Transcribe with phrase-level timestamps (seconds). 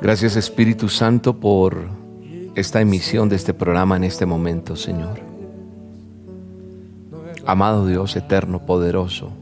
[0.00, 1.88] Gracias Espíritu Santo por
[2.54, 5.18] esta emisión de este programa en este momento, Señor.
[7.44, 9.32] Amado Dios eterno, poderoso,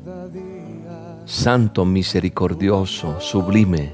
[1.27, 3.93] santo, misericordioso, sublime.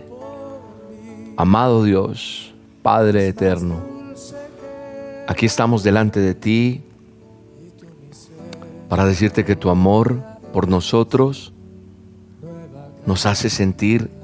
[1.36, 3.80] Amado Dios, Padre eterno,
[5.26, 6.82] aquí estamos delante de ti
[8.88, 11.52] para decirte que tu amor por nosotros
[13.04, 14.21] nos hace sentir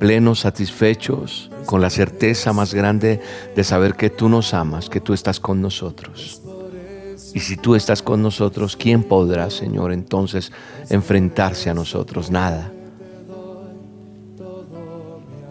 [0.00, 3.20] plenos, satisfechos, con la certeza más grande
[3.54, 6.42] de saber que tú nos amas, que tú estás con nosotros.
[7.34, 10.50] Y si tú estás con nosotros, ¿quién podrá, Señor, entonces
[10.88, 12.30] enfrentarse a nosotros?
[12.30, 12.72] Nada.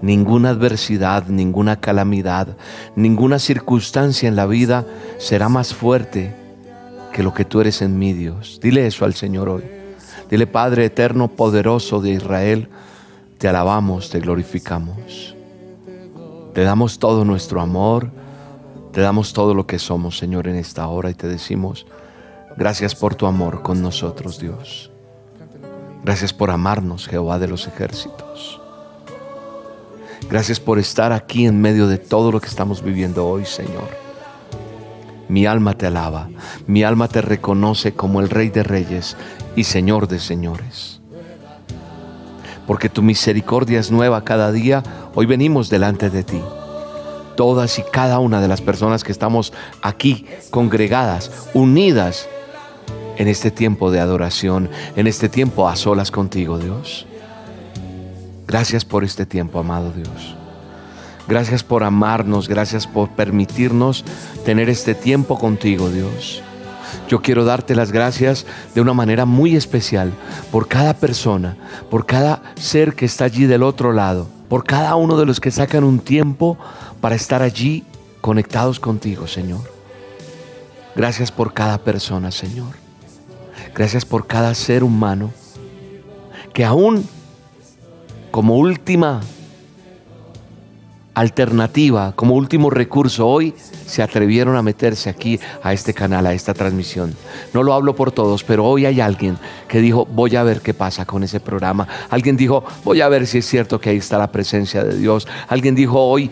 [0.02, 2.58] Ninguna adversidad, ninguna calamidad,
[2.95, 4.86] ninguna circunstancia en la vida
[5.19, 6.34] será más fuerte
[7.13, 8.59] que lo que tú eres en mí, Dios.
[8.61, 9.63] Dile eso al Señor hoy.
[10.30, 12.69] Dile, Padre eterno, poderoso de Israel,
[13.39, 15.33] te alabamos, te glorificamos.
[16.53, 18.11] Te damos todo nuestro amor,
[18.91, 21.87] te damos todo lo que somos, Señor, en esta hora y te decimos,
[22.57, 24.91] gracias por tu amor con nosotros, Dios.
[26.03, 28.59] Gracias por amarnos, Jehová de los ejércitos.
[30.29, 33.87] Gracias por estar aquí en medio de todo lo que estamos viviendo hoy, Señor.
[35.29, 36.27] Mi alma te alaba,
[36.67, 39.15] mi alma te reconoce como el Rey de Reyes
[39.55, 40.98] y Señor de señores.
[42.70, 44.84] Porque tu misericordia es nueva cada día,
[45.16, 46.39] hoy venimos delante de ti.
[47.36, 52.29] Todas y cada una de las personas que estamos aquí congregadas, unidas
[53.18, 57.08] en este tiempo de adoración, en este tiempo a solas contigo, Dios.
[58.46, 60.35] Gracias por este tiempo, amado Dios.
[61.28, 64.06] Gracias por amarnos, gracias por permitirnos
[64.46, 66.44] tener este tiempo contigo, Dios.
[67.07, 68.45] Yo quiero darte las gracias
[68.75, 70.13] de una manera muy especial
[70.51, 71.57] por cada persona,
[71.89, 75.51] por cada ser que está allí del otro lado, por cada uno de los que
[75.51, 76.57] sacan un tiempo
[77.01, 77.83] para estar allí
[78.22, 79.61] conectados contigo, Señor.
[80.95, 82.75] Gracias por cada persona, Señor.
[83.73, 85.31] Gracias por cada ser humano
[86.53, 87.07] que aún
[88.31, 89.22] como última
[91.19, 93.53] alternativa, como último recurso, hoy
[93.85, 97.13] se atrevieron a meterse aquí a este canal, a esta transmisión.
[97.53, 99.38] No lo hablo por todos, pero hoy hay alguien
[99.68, 101.88] que dijo, voy a ver qué pasa con ese programa.
[102.09, 105.28] Alguien dijo, voy a ver si es cierto que ahí está la presencia de Dios.
[105.50, 106.31] Alguien dijo, hoy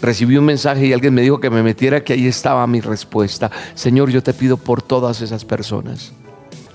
[0.00, 3.50] recibí un mensaje y alguien me dijo que me metiera, que ahí estaba mi respuesta.
[3.74, 6.12] Señor, yo te pido por todas esas personas.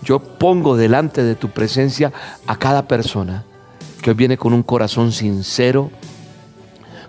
[0.03, 2.13] Yo pongo delante de tu presencia
[2.45, 3.43] a cada persona
[4.03, 5.89] que hoy viene con un corazón sincero,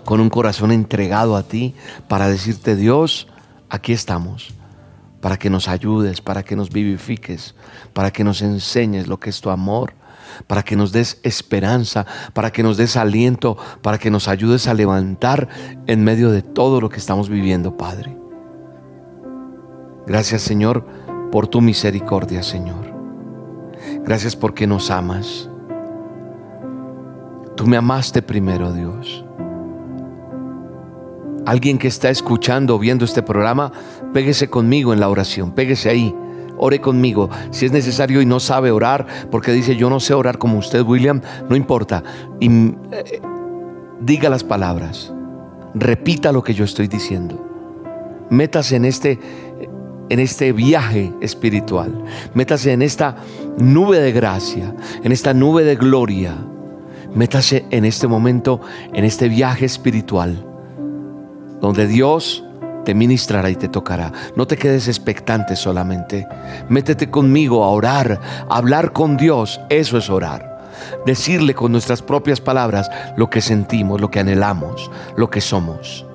[0.09, 1.75] con un corazón entregado a ti
[2.07, 3.27] para decirte, Dios,
[3.69, 4.55] aquí estamos,
[5.21, 7.53] para que nos ayudes, para que nos vivifiques,
[7.93, 9.93] para que nos enseñes lo que es tu amor,
[10.47, 14.73] para que nos des esperanza, para que nos des aliento, para que nos ayudes a
[14.73, 15.47] levantar
[15.85, 18.17] en medio de todo lo que estamos viviendo, Padre.
[20.07, 20.87] Gracias, Señor,
[21.31, 22.91] por tu misericordia, Señor.
[24.03, 25.47] Gracias porque nos amas.
[27.55, 29.23] Tú me amaste primero, Dios.
[31.49, 33.71] Alguien que está escuchando o viendo este programa,
[34.13, 36.15] péguese conmigo en la oración, péguese ahí.
[36.57, 37.31] Ore conmigo.
[37.49, 40.83] Si es necesario y no sabe orar, porque dice yo no sé orar como usted,
[40.83, 42.03] William, no importa.
[42.39, 43.19] Y eh,
[43.99, 45.11] diga las palabras.
[45.73, 47.43] Repita lo que yo estoy diciendo.
[48.29, 49.17] Métase en este
[50.09, 52.03] en este viaje espiritual.
[52.35, 53.15] Métase en esta
[53.57, 56.35] nube de gracia, en esta nube de gloria.
[57.15, 58.61] Métase en este momento,
[58.93, 60.45] en este viaje espiritual
[61.61, 62.43] donde Dios
[62.85, 64.11] te ministrará y te tocará.
[64.35, 66.27] No te quedes expectante solamente.
[66.69, 68.19] Métete conmigo a orar,
[68.49, 69.59] a hablar con Dios.
[69.69, 70.49] Eso es orar.
[71.05, 76.05] Decirle con nuestras propias palabras lo que sentimos, lo que anhelamos, lo que somos.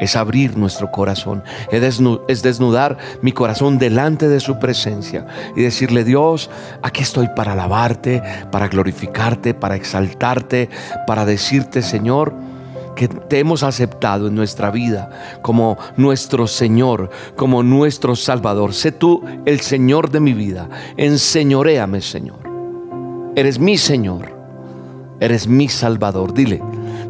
[0.00, 5.26] Es abrir nuestro corazón, es desnudar mi corazón delante de su presencia
[5.56, 6.50] y decirle, Dios,
[6.82, 10.68] aquí estoy para alabarte, para glorificarte, para exaltarte,
[11.06, 12.34] para decirte, Señor,
[12.96, 18.74] que te hemos aceptado en nuestra vida como nuestro Señor, como nuestro Salvador.
[18.74, 20.68] Sé tú el Señor de mi vida.
[20.96, 22.40] Enseñoréame, Señor.
[23.36, 24.34] Eres mi Señor.
[25.20, 26.34] Eres mi Salvador.
[26.34, 26.60] Dile,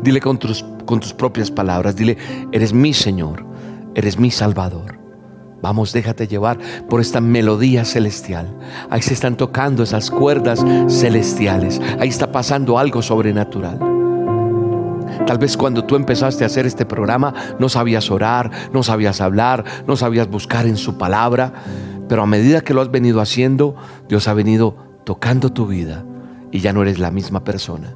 [0.02, 2.16] Dile con tus, con tus propias palabras, dile,
[2.52, 3.44] eres mi Señor,
[3.94, 4.98] eres mi Salvador.
[5.62, 8.56] Vamos, déjate llevar por esta melodía celestial.
[8.90, 11.80] Ahí se están tocando esas cuerdas celestiales.
[11.98, 13.80] Ahí está pasando algo sobrenatural.
[15.24, 19.64] Tal vez cuando tú empezaste a hacer este programa no sabías orar, no sabías hablar,
[19.86, 21.52] no sabías buscar en su palabra,
[22.08, 23.76] pero a medida que lo has venido haciendo,
[24.08, 26.04] Dios ha venido tocando tu vida
[26.52, 27.94] y ya no eres la misma persona.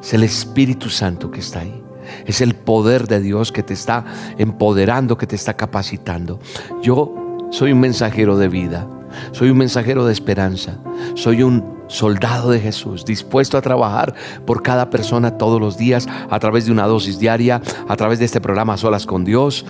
[0.00, 1.82] Es el Espíritu Santo que está ahí.
[2.24, 4.04] Es el poder de Dios que te está
[4.38, 6.38] empoderando, que te está capacitando.
[6.82, 7.14] Yo
[7.50, 8.86] soy un mensajero de vida,
[9.32, 10.78] soy un mensajero de esperanza,
[11.14, 16.38] soy un soldado de Jesús, dispuesto a trabajar por cada persona todos los días a
[16.38, 19.64] través de una dosis diaria, a través de este programa Solas con Dios.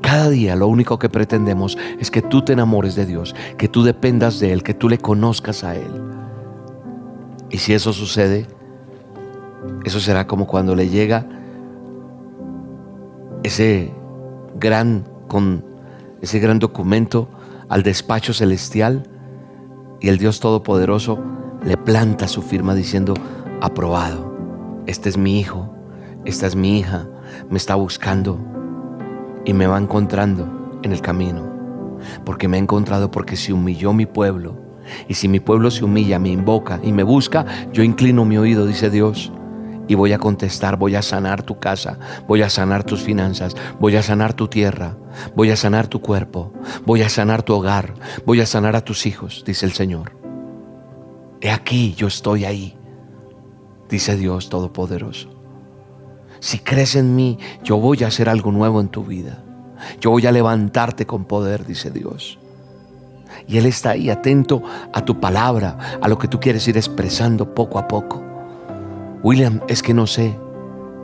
[0.00, 3.82] Cada día lo único que pretendemos es que tú te enamores de Dios, que tú
[3.82, 6.02] dependas de Él, que tú le conozcas a Él.
[7.50, 8.46] Y si eso sucede,
[9.84, 11.26] eso será como cuando le llega
[13.42, 13.92] ese
[14.58, 15.64] gran, con
[16.22, 17.28] ese gran documento
[17.68, 19.04] al despacho celestial
[20.00, 21.18] y el Dios Todopoderoso
[21.64, 23.14] le planta su firma diciendo,
[23.60, 24.34] aprobado,
[24.86, 25.74] este es mi hijo,
[26.24, 27.06] esta es mi hija,
[27.50, 28.38] me está buscando
[29.44, 31.48] y me va encontrando en el camino,
[32.24, 34.58] porque me ha encontrado porque se humilló mi pueblo.
[35.06, 38.66] Y si mi pueblo se humilla, me invoca y me busca, yo inclino mi oído,
[38.66, 39.30] dice Dios,
[39.86, 43.96] y voy a contestar, voy a sanar tu casa, voy a sanar tus finanzas, voy
[43.96, 44.96] a sanar tu tierra,
[45.36, 46.52] voy a sanar tu cuerpo,
[46.86, 50.19] voy a sanar tu hogar, voy a sanar a tus hijos, dice el Señor.
[51.40, 52.76] He aquí, yo estoy ahí,
[53.88, 55.30] dice Dios Todopoderoso.
[56.40, 59.42] Si crees en mí, yo voy a hacer algo nuevo en tu vida.
[60.00, 62.38] Yo voy a levantarte con poder, dice Dios.
[63.46, 67.54] Y Él está ahí atento a tu palabra, a lo que tú quieres ir expresando
[67.54, 68.22] poco a poco.
[69.22, 70.36] William, es que no sé,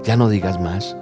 [0.02, 0.96] ya no digas más.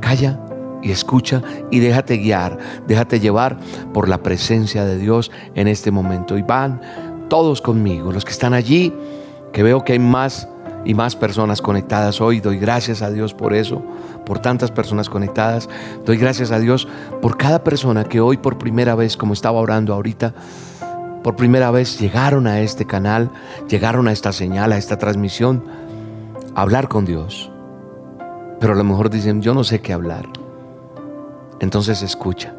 [0.00, 0.40] Calla
[0.82, 3.58] y escucha y déjate guiar, déjate llevar
[3.92, 6.38] por la presencia de Dios en este momento.
[6.38, 6.80] Y van
[7.30, 8.92] todos conmigo, los que están allí,
[9.54, 10.46] que veo que hay más
[10.84, 12.40] y más personas conectadas hoy.
[12.40, 13.82] Doy gracias a Dios por eso,
[14.26, 15.70] por tantas personas conectadas.
[16.04, 16.86] Doy gracias a Dios
[17.22, 20.34] por cada persona que hoy por primera vez, como estaba orando ahorita,
[21.22, 23.30] por primera vez llegaron a este canal,
[23.68, 25.64] llegaron a esta señal, a esta transmisión
[26.54, 27.50] hablar con Dios.
[28.58, 30.26] Pero a lo mejor dicen, yo no sé qué hablar.
[31.60, 32.54] Entonces escucha.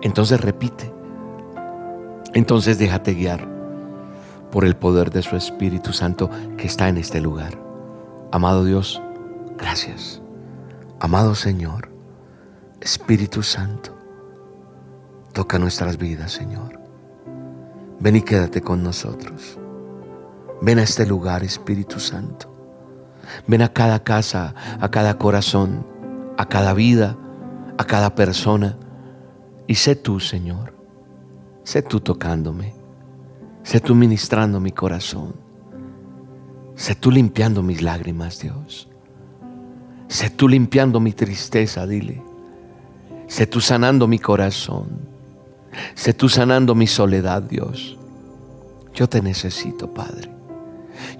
[0.00, 0.97] Entonces repite.
[2.34, 3.48] Entonces déjate guiar
[4.50, 7.58] por el poder de su Espíritu Santo que está en este lugar.
[8.32, 9.02] Amado Dios,
[9.56, 10.20] gracias.
[11.00, 11.90] Amado Señor,
[12.80, 13.96] Espíritu Santo,
[15.32, 16.80] toca nuestras vidas, Señor.
[18.00, 19.58] Ven y quédate con nosotros.
[20.60, 22.52] Ven a este lugar, Espíritu Santo.
[23.46, 25.86] Ven a cada casa, a cada corazón,
[26.36, 27.16] a cada vida,
[27.76, 28.76] a cada persona.
[29.66, 30.77] Y sé tú, Señor.
[31.68, 32.72] Sé tú tocándome.
[33.62, 35.34] Sé tú ministrando mi corazón.
[36.74, 38.88] Sé tú limpiando mis lágrimas, Dios.
[40.08, 42.22] Sé tú limpiando mi tristeza, dile.
[43.26, 44.88] Sé tú sanando mi corazón.
[45.94, 47.98] Sé tú sanando mi soledad, Dios.
[48.94, 50.30] Yo te necesito, Padre.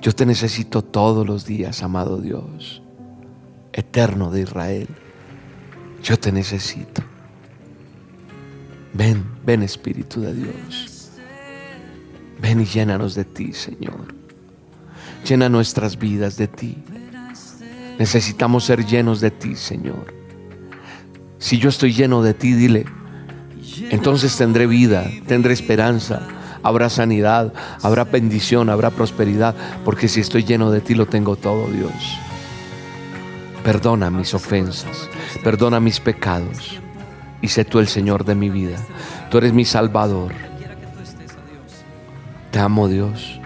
[0.00, 2.82] Yo te necesito todos los días, amado Dios,
[3.74, 4.88] eterno de Israel.
[6.02, 7.02] Yo te necesito.
[8.98, 11.10] Ven, ven Espíritu de Dios.
[12.42, 14.12] Ven y llénanos de ti, Señor.
[15.24, 16.76] Llena nuestras vidas de ti.
[17.96, 20.12] Necesitamos ser llenos de ti, Señor.
[21.38, 22.86] Si yo estoy lleno de ti, dile,
[23.90, 26.26] entonces tendré vida, tendré esperanza,
[26.64, 31.70] habrá sanidad, habrá bendición, habrá prosperidad, porque si estoy lleno de ti lo tengo todo,
[31.70, 31.92] Dios.
[33.62, 35.08] Perdona mis ofensas,
[35.44, 36.80] perdona mis pecados
[37.40, 38.76] y sé tú el Señor de mi vida.
[39.30, 40.32] Tú eres mi Salvador.
[42.50, 43.40] Te amo, Dios.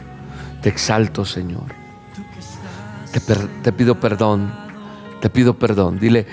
[0.63, 1.83] Te exalto, Señor.
[3.63, 4.53] Te, pido perdón.
[5.21, 5.99] Te pido perdón.
[5.99, 6.27] Dile,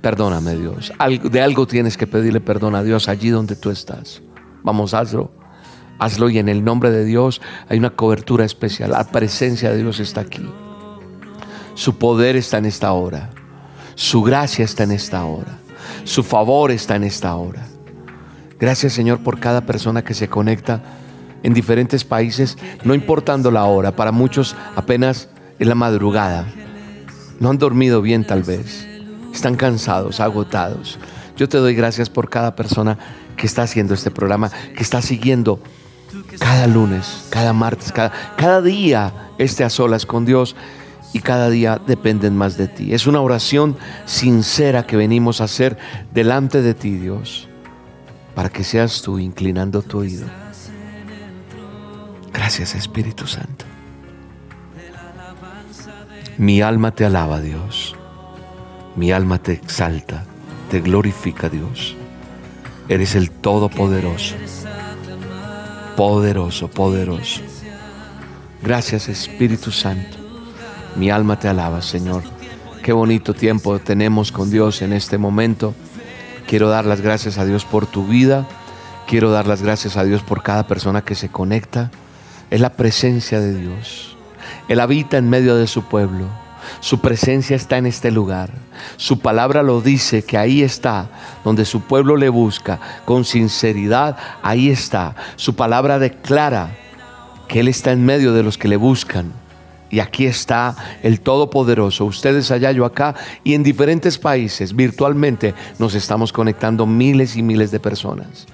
[0.00, 0.92] perdóname, Dios.
[1.30, 4.22] De algo tienes que pedirle perdón a Dios allí donde tú estás.
[4.62, 5.30] Vamos, hazlo.
[5.98, 8.90] Hazlo y en el nombre de Dios hay una cobertura especial.
[8.90, 10.44] La presencia de Dios está aquí.
[11.74, 13.30] Su poder está en esta hora.
[13.94, 15.58] Su gracia está en esta hora.
[16.02, 17.66] Su favor está en esta hora.
[18.58, 20.82] Gracias Señor por cada persona que se conecta
[21.44, 23.94] en diferentes países, no importando la hora.
[23.94, 26.46] Para muchos apenas es la madrugada.
[27.38, 28.88] No han dormido bien tal vez.
[29.32, 30.98] Están cansados, agotados.
[31.36, 32.98] Yo te doy gracias por cada persona
[33.36, 35.60] que está haciendo este programa, que está siguiendo
[36.38, 40.56] cada lunes, cada martes, cada, cada día este a solas con Dios.
[41.14, 42.92] Y cada día dependen más de ti.
[42.92, 45.78] Es una oración sincera que venimos a hacer
[46.12, 47.48] delante de ti, Dios,
[48.34, 50.26] para que seas tú inclinando tu oído.
[52.32, 53.64] Gracias, Espíritu Santo.
[56.36, 57.94] Mi alma te alaba, Dios.
[58.96, 60.24] Mi alma te exalta,
[60.68, 61.94] te glorifica, Dios.
[62.88, 64.34] Eres el Todopoderoso.
[65.96, 67.40] Poderoso, poderoso.
[68.60, 70.23] Gracias, Espíritu Santo.
[70.96, 72.22] Mi alma te alaba, Señor.
[72.82, 75.74] Qué bonito tiempo tenemos con Dios en este momento.
[76.46, 78.46] Quiero dar las gracias a Dios por tu vida.
[79.06, 81.90] Quiero dar las gracias a Dios por cada persona que se conecta.
[82.50, 84.16] Es la presencia de Dios.
[84.68, 86.26] Él habita en medio de su pueblo.
[86.80, 88.50] Su presencia está en este lugar.
[88.96, 91.08] Su palabra lo dice que ahí está,
[91.44, 95.16] donde su pueblo le busca con sinceridad, ahí está.
[95.36, 96.70] Su palabra declara
[97.48, 99.32] que Él está en medio de los que le buscan.
[99.94, 100.74] Y aquí está
[101.04, 107.36] el Todopoderoso, ustedes allá, yo acá, y en diferentes países, virtualmente, nos estamos conectando miles
[107.36, 108.48] y miles de personas.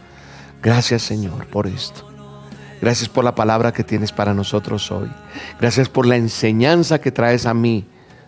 [0.63, 2.07] Gracias Señor por esto.
[2.83, 5.11] Gracias por la palabra que tienes para nosotros hoy.
[5.59, 7.87] Gracias por la enseñanza que traes a mí.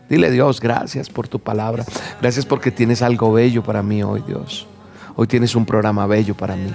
[0.08, 1.84] Dile Dios, gracias por tu palabra.
[2.22, 4.66] Gracias porque tienes algo bello para mí hoy, Dios.
[5.16, 6.72] Hoy tienes un programa bello para mí.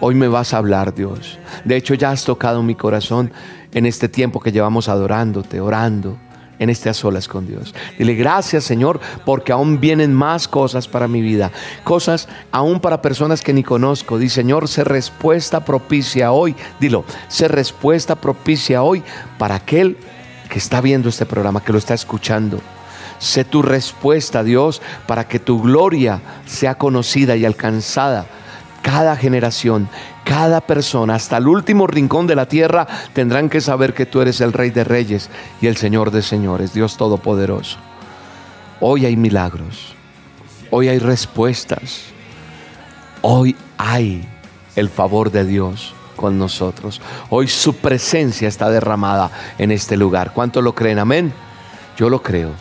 [0.00, 1.38] Hoy me vas a hablar, Dios.
[1.64, 3.30] De hecho, ya has tocado mi corazón
[3.72, 6.18] en este tiempo que llevamos adorándote, orando
[6.58, 7.74] en este a solas con Dios.
[7.98, 11.50] Dile gracias Señor porque aún vienen más cosas para mi vida,
[11.84, 14.18] cosas aún para personas que ni conozco.
[14.18, 16.54] Di Señor, sé respuesta propicia hoy.
[16.80, 19.02] Dilo, sé respuesta propicia hoy
[19.38, 19.96] para aquel
[20.48, 22.60] que está viendo este programa, que lo está escuchando.
[23.18, 28.26] Sé tu respuesta, Dios, para que tu gloria sea conocida y alcanzada
[28.86, 29.88] cada generación,
[30.22, 34.40] cada persona, hasta el último rincón de la tierra, tendrán que saber que tú eres
[34.40, 35.28] el Rey de Reyes
[35.60, 37.78] y el Señor de Señores, Dios Todopoderoso.
[38.78, 39.96] Hoy hay milagros,
[40.70, 42.02] hoy hay respuestas,
[43.22, 44.24] hoy hay
[44.76, 47.00] el favor de Dios con nosotros.
[47.28, 50.32] Hoy su presencia está derramada en este lugar.
[50.32, 51.00] ¿Cuánto lo creen?
[51.00, 51.32] Amén.
[51.96, 52.52] Yo lo creo,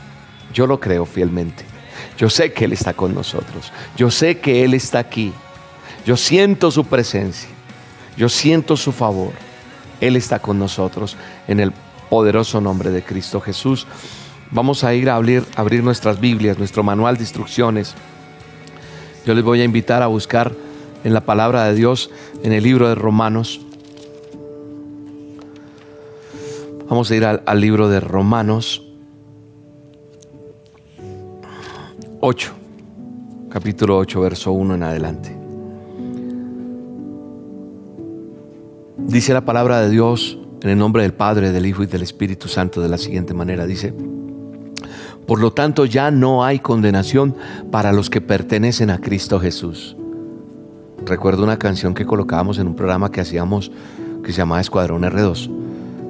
[0.51, 1.65] yo lo creo fielmente.
[2.17, 3.71] Yo sé que Él está con nosotros.
[3.95, 5.31] Yo sé que Él está aquí.
[6.05, 7.49] Yo siento su presencia.
[8.15, 9.33] Yo siento su favor.
[9.99, 11.73] Él está con nosotros en el
[12.09, 13.87] poderoso nombre de Cristo Jesús.
[14.51, 17.95] Vamos a ir a abrir, abrir nuestras Biblias, nuestro manual de instrucciones.
[19.25, 20.53] Yo les voy a invitar a buscar
[21.03, 22.11] en la palabra de Dios
[22.43, 23.61] en el libro de Romanos.
[26.87, 28.83] Vamos a ir al, al libro de Romanos
[32.19, 32.51] 8,
[33.49, 35.44] capítulo 8, verso 1 en adelante.
[39.07, 42.47] Dice la palabra de Dios en el nombre del Padre, del Hijo y del Espíritu
[42.47, 43.67] Santo de la siguiente manera.
[43.67, 43.93] Dice,
[45.27, 47.35] por lo tanto ya no hay condenación
[47.71, 49.95] para los que pertenecen a Cristo Jesús.
[51.05, 53.71] Recuerdo una canción que colocábamos en un programa que hacíamos
[54.23, 55.49] que se llamaba Escuadrón R2.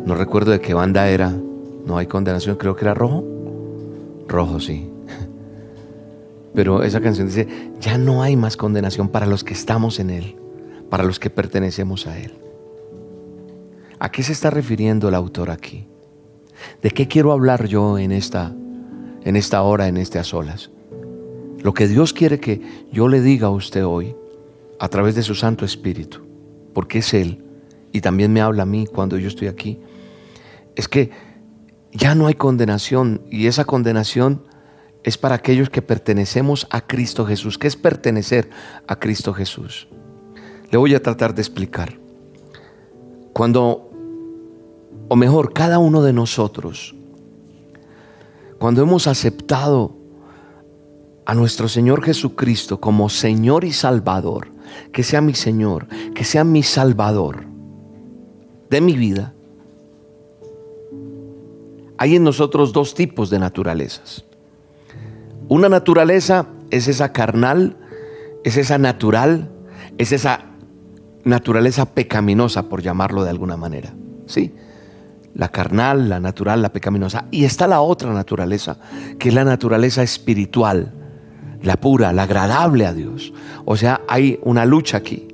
[0.05, 1.33] No recuerdo de qué banda era.
[1.85, 3.25] No hay condenación, creo que era rojo.
[4.27, 4.89] Rojo, sí.
[6.55, 7.47] Pero esa canción dice,
[7.81, 10.37] ya no hay más condenación para los que estamos en Él,
[10.89, 12.44] para los que pertenecemos a Él.
[14.05, 15.88] ¿A qué se está refiriendo el autor aquí?
[16.79, 18.53] ¿De qué quiero hablar yo en esta,
[19.24, 20.69] en esta hora, en a solas?
[21.63, 24.15] Lo que Dios quiere que yo le diga a usted hoy,
[24.79, 26.19] a través de su Santo Espíritu,
[26.75, 27.43] porque es Él,
[27.93, 29.79] y también me habla a mí cuando yo estoy aquí,
[30.75, 31.09] es que
[31.91, 34.43] ya no hay condenación, y esa condenación
[35.03, 37.57] es para aquellos que pertenecemos a Cristo Jesús.
[37.57, 38.51] ¿Qué es pertenecer
[38.85, 39.88] a Cristo Jesús?
[40.69, 42.05] Le voy a tratar de explicar.
[43.35, 43.85] Cuando,
[45.07, 46.95] o mejor, cada uno de nosotros,
[48.59, 49.95] cuando hemos aceptado
[51.25, 54.47] a nuestro Señor Jesucristo como Señor y Salvador,
[54.91, 57.45] que sea mi Señor, que sea mi Salvador
[58.69, 59.33] de mi vida,
[61.97, 64.25] hay en nosotros dos tipos de naturalezas.
[65.47, 67.77] Una naturaleza es esa carnal,
[68.43, 69.51] es esa natural,
[69.97, 70.45] es esa
[71.24, 73.93] naturaleza pecaminosa, por llamarlo de alguna manera.
[74.25, 74.53] ¿Sí?
[75.36, 77.25] La carnal, la natural, la pecaminosa.
[77.30, 78.77] Y está la otra naturaleza,
[79.20, 80.92] que es la naturaleza espiritual,
[81.62, 83.34] la pura, la agradable a Dios.
[83.65, 85.27] O sea, hay una lucha aquí.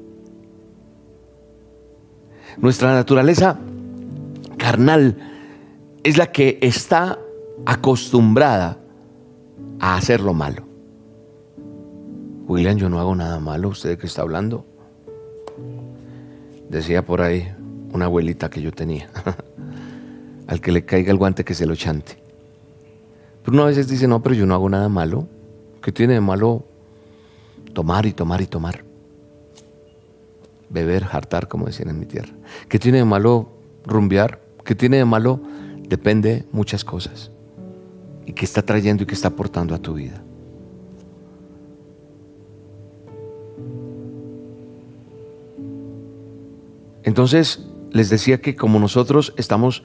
[2.57, 3.57] Nuestra naturaleza
[4.57, 5.17] carnal
[6.03, 7.17] es la que está
[7.65, 8.77] acostumbrada
[9.79, 10.63] a hacer lo malo.
[12.47, 14.65] William, yo no hago nada malo, ¿usted que está hablando?
[16.69, 17.51] Decía por ahí
[17.93, 19.09] una abuelita que yo tenía.
[20.51, 22.17] Al que le caiga el guante que se lo chante.
[23.41, 25.25] Pero uno a veces dice, no, pero yo no hago nada malo.
[25.81, 26.65] ¿Qué tiene de malo
[27.73, 28.83] tomar y tomar y tomar?
[30.69, 32.33] Beber, hartar, como decían en mi tierra.
[32.67, 33.47] ¿Qué tiene de malo
[33.85, 34.41] rumbear?
[34.65, 35.39] ¿Qué tiene de malo?
[35.87, 37.31] Depende muchas cosas.
[38.25, 40.21] ¿Y qué está trayendo y qué está aportando a tu vida?
[47.03, 49.83] Entonces, les decía que como nosotros estamos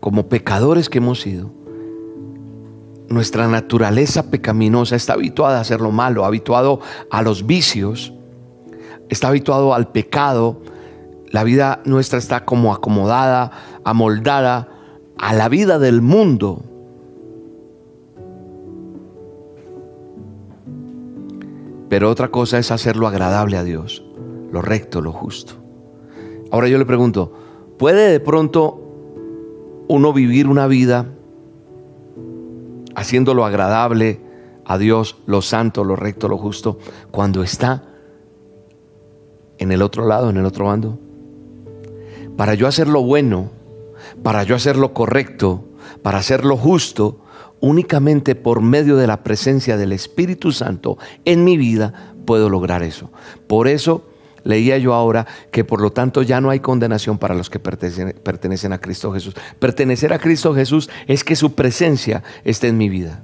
[0.00, 1.52] como pecadores que hemos sido,
[3.10, 6.80] nuestra naturaleza pecaminosa está habituada a hacer lo malo, habituado
[7.10, 8.14] a los vicios,
[9.08, 10.62] está habituado al pecado.
[11.30, 13.50] La vida nuestra está como acomodada,
[13.84, 14.68] amoldada
[15.18, 16.62] a la vida del mundo.
[21.88, 24.04] Pero otra cosa es hacerlo agradable a Dios,
[24.52, 25.54] lo recto, lo justo.
[26.52, 27.32] Ahora yo le pregunto,
[27.76, 28.89] ¿puede de pronto
[29.90, 31.06] uno vivir una vida
[32.94, 34.20] haciéndolo agradable
[34.64, 36.78] a Dios, lo santo, lo recto, lo justo,
[37.10, 37.82] cuando está
[39.58, 40.96] en el otro lado, en el otro bando?
[42.36, 43.50] Para yo hacer lo bueno,
[44.22, 45.64] para yo hacer lo correcto,
[46.04, 47.18] para hacer lo justo,
[47.58, 53.10] únicamente por medio de la presencia del Espíritu Santo en mi vida puedo lograr eso.
[53.48, 54.04] Por eso
[54.44, 58.72] Leía yo ahora que por lo tanto ya no hay condenación para los que pertenecen,
[58.72, 59.34] a Cristo Jesús.
[59.58, 63.22] Pertenecer a Cristo Jesús es que su presencia esté en mi vida.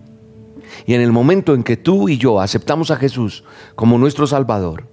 [0.87, 3.45] Y en el momento en que tú y yo aceptamos a Jesús
[3.75, 4.87] como nuestro Salvador,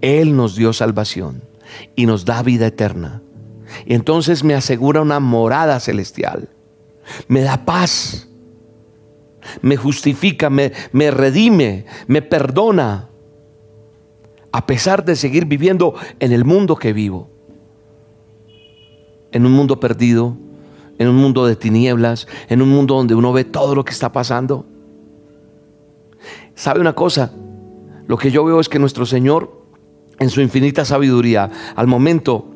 [0.00, 1.42] Él nos dio salvación
[1.94, 3.22] y nos da vida eterna.
[3.84, 6.48] Y entonces me asegura una morada celestial.
[7.28, 8.28] Me da paz.
[9.62, 13.10] Me justifica, me, me redime, me perdona
[14.56, 17.28] a pesar de seguir viviendo en el mundo que vivo.
[19.30, 20.34] En un mundo perdido,
[20.96, 24.12] en un mundo de tinieblas, en un mundo donde uno ve todo lo que está
[24.12, 24.64] pasando.
[26.54, 27.34] ¿Sabe una cosa?
[28.06, 29.62] Lo que yo veo es que nuestro Señor,
[30.18, 32.55] en su infinita sabiduría, al momento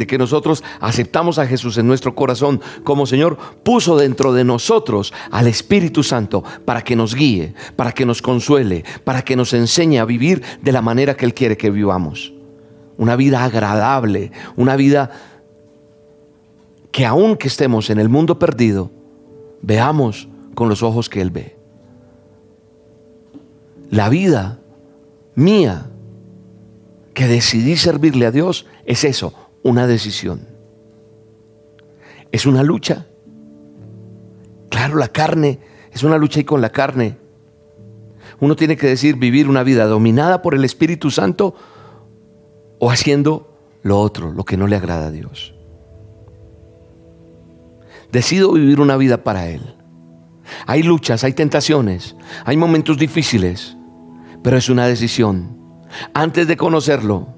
[0.00, 5.12] de que nosotros aceptamos a Jesús en nuestro corazón como Señor, puso dentro de nosotros
[5.30, 9.98] al Espíritu Santo para que nos guíe, para que nos consuele, para que nos enseñe
[9.98, 12.32] a vivir de la manera que Él quiere que vivamos.
[12.96, 15.10] Una vida agradable, una vida
[16.90, 18.90] que aun que estemos en el mundo perdido,
[19.60, 21.58] veamos con los ojos que Él ve.
[23.90, 24.60] La vida
[25.34, 25.90] mía,
[27.12, 30.48] que decidí servirle a Dios, es eso, una decisión.
[32.32, 33.06] Es una lucha.
[34.70, 35.58] Claro, la carne
[35.92, 37.18] es una lucha y con la carne.
[38.38, 41.54] Uno tiene que decir vivir una vida dominada por el Espíritu Santo
[42.78, 45.54] o haciendo lo otro, lo que no le agrada a Dios.
[48.12, 49.74] Decido vivir una vida para Él.
[50.66, 53.76] Hay luchas, hay tentaciones, hay momentos difíciles,
[54.42, 55.58] pero es una decisión.
[56.14, 57.28] Antes de conocerlo,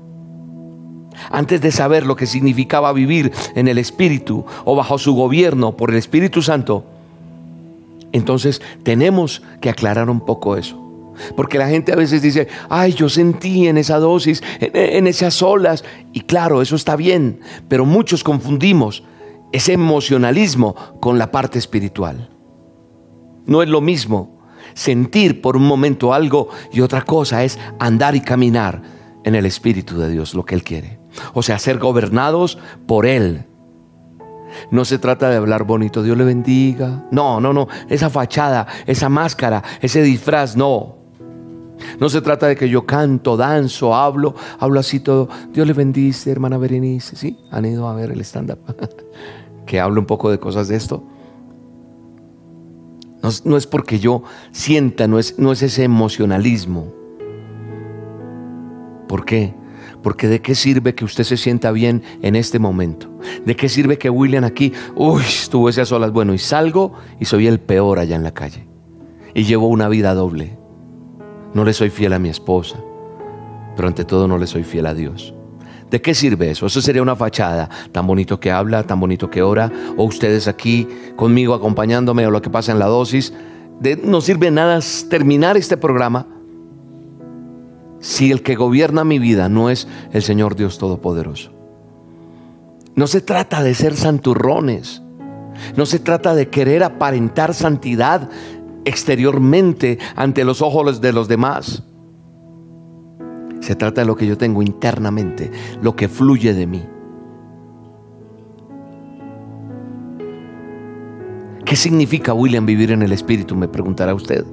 [1.31, 5.91] antes de saber lo que significaba vivir en el Espíritu o bajo su gobierno por
[5.91, 6.85] el Espíritu Santo,
[8.13, 10.83] entonces tenemos que aclarar un poco eso.
[11.37, 15.85] Porque la gente a veces dice, ay, yo sentí en esa dosis, en, esas olas.
[16.13, 19.05] Y claro, eso está bien, pero muchos confundimos
[19.53, 22.31] ese emocionalismo con la parte espiritual.
[23.47, 24.41] No es lo mismo
[24.75, 28.83] sentir por un momento algo y otra cosa es andar y caminar
[29.25, 31.02] en el Espíritu de Dios, lo que Él quiere.
[31.35, 33.47] O sea, ser gobernados por Él.
[34.71, 37.05] No se trata de hablar bonito, Dios le bendiga.
[37.11, 37.69] No, no, no.
[37.89, 40.97] Esa fachada, esa máscara, ese disfraz, no.
[41.99, 45.29] No se trata de que yo canto, danzo, hablo, hablo así todo.
[45.53, 47.17] Dios le bendice, hermana Berenice.
[47.17, 47.39] ¿Sí?
[47.51, 48.59] Han ido a ver el stand-up.
[49.67, 51.03] que hablo un poco de cosas de esto.
[53.23, 56.93] No, no, es porque yo sienta, no es, no es ese emocionalismo.
[59.07, 59.55] ¿Por qué?
[60.03, 63.09] Porque de qué sirve que usted se sienta bien en este momento.
[63.47, 66.13] De qué sirve que William aquí, uy, estuvo esas solas.
[66.13, 68.67] Bueno, y salgo y soy el peor allá en la calle.
[69.35, 70.59] Y llevo una vida doble.
[71.55, 72.77] No le soy fiel a mi esposa,
[73.77, 75.35] pero ante todo no le soy fiel a Dios.
[75.91, 76.65] ¿De qué sirve eso?
[76.65, 77.69] Eso sería una fachada.
[77.93, 79.71] Tan bonito que habla, tan bonito que ora.
[79.99, 83.35] O ustedes aquí conmigo acompañándome o lo que pasa en la dosis.
[83.79, 86.27] De, no sirve nada terminar este programa
[88.03, 91.53] si el que gobierna mi vida no es el Señor Dios Todopoderoso.
[92.95, 95.03] No se trata de ser santurrones.
[95.77, 98.29] No se trata de querer aparentar santidad
[98.85, 101.85] exteriormente ante los ojos de los demás.
[103.61, 106.85] Se trata de lo que yo tengo internamente, lo que fluye de mí.
[111.65, 113.55] ¿Qué significa, William, vivir en el Espíritu?
[113.55, 114.45] Me preguntará usted.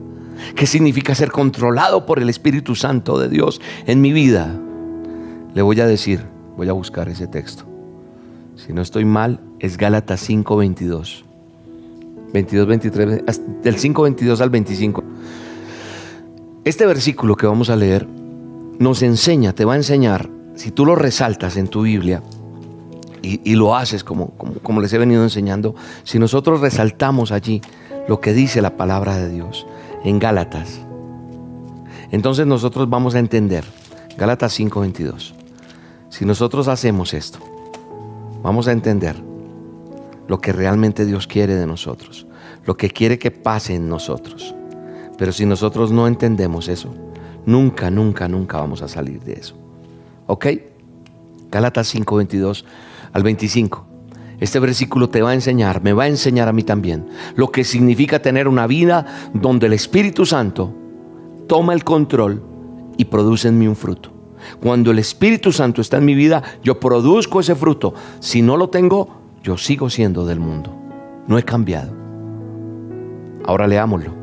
[0.55, 4.55] ¿Qué significa ser controlado por el Espíritu Santo de Dios en mi vida?
[5.53, 6.25] Le voy a decir,
[6.55, 7.65] voy a buscar ese texto.
[8.55, 11.25] Si no estoy mal, es Gálatas 5, 22.
[12.33, 13.23] 22, 23,
[13.63, 15.03] del 5, 22 al 25.
[16.63, 18.05] Este versículo que vamos a leer
[18.77, 22.21] nos enseña, te va a enseñar, si tú lo resaltas en tu Biblia
[23.21, 24.31] y, lo haces como,
[24.63, 27.61] como les he venido enseñando, si nosotros resaltamos allí
[28.07, 29.65] lo que dice la palabra de Dios
[30.03, 30.79] en Gálatas,
[32.11, 33.63] entonces nosotros vamos a entender,
[34.17, 35.33] Gálatas 5:22,
[36.09, 37.39] si nosotros hacemos esto,
[38.41, 39.15] vamos a entender
[40.27, 42.25] lo que realmente Dios quiere de nosotros,
[42.65, 44.55] lo que quiere que pase en nosotros.
[45.17, 46.93] Pero si nosotros no entendemos eso,
[47.45, 49.55] nunca, nunca, nunca vamos a salir de eso.
[50.27, 50.47] ¿Ok?
[51.51, 52.65] Gálatas 5, 22
[53.11, 53.88] al 25.
[54.39, 57.63] Este versículo te va a enseñar, me va a enseñar a mí también, lo que
[57.63, 60.73] significa tener una vida donde el Espíritu Santo
[61.47, 62.41] toma el control
[62.97, 64.11] y produce en mí un fruto.
[64.61, 67.93] Cuando el Espíritu Santo está en mi vida, yo produzco ese fruto.
[68.19, 70.73] Si no lo tengo, yo sigo siendo del mundo.
[71.27, 71.93] No he cambiado.
[73.45, 74.19] Ahora leámoslo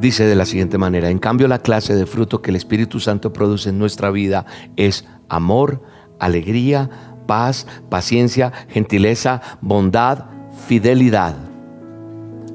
[0.00, 3.32] dice de la siguiente manera, en cambio la clase de fruto que el Espíritu Santo
[3.32, 5.82] produce en nuestra vida es amor,
[6.18, 10.24] alegría, paz, paciencia, gentileza, bondad,
[10.66, 11.36] fidelidad,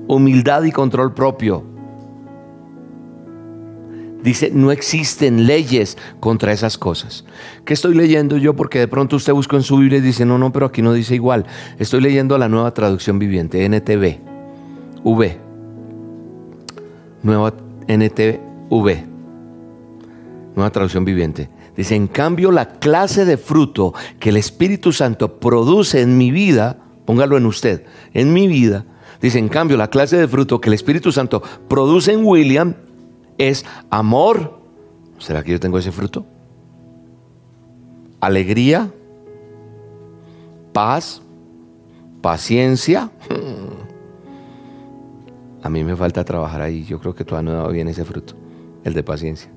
[0.10, 1.64] humildad y control propio.
[4.22, 7.24] Dice, no existen leyes contra esas cosas.
[7.64, 8.54] ¿Qué estoy leyendo yo?
[8.58, 10.92] Porque de pronto usted busca en su Biblia y dice, no, no, pero aquí no
[10.92, 11.46] dice igual.
[11.80, 14.20] Estoy leyendo la nueva traducción viviente, NTV,
[15.06, 15.40] V
[17.24, 17.54] nueva
[17.88, 19.06] NTV,
[20.54, 21.55] nueva traducción viviente.
[21.76, 26.78] Dice, en cambio la clase de fruto que el Espíritu Santo produce en mi vida,
[27.06, 28.86] póngalo en usted, en mi vida,
[29.22, 32.76] dice, en cambio la clase de fruto que el Espíritu Santo produce en William
[33.38, 34.62] es amor.
[35.20, 36.26] ¿Será que yo tengo ese fruto?
[38.22, 38.92] Alegría,
[40.72, 41.22] paz,
[42.22, 43.12] paciencia.
[45.62, 46.84] A mí me falta trabajar ahí.
[46.86, 48.36] Yo creo que todavía no he dado bien ese fruto.
[48.84, 49.50] El de paciencia.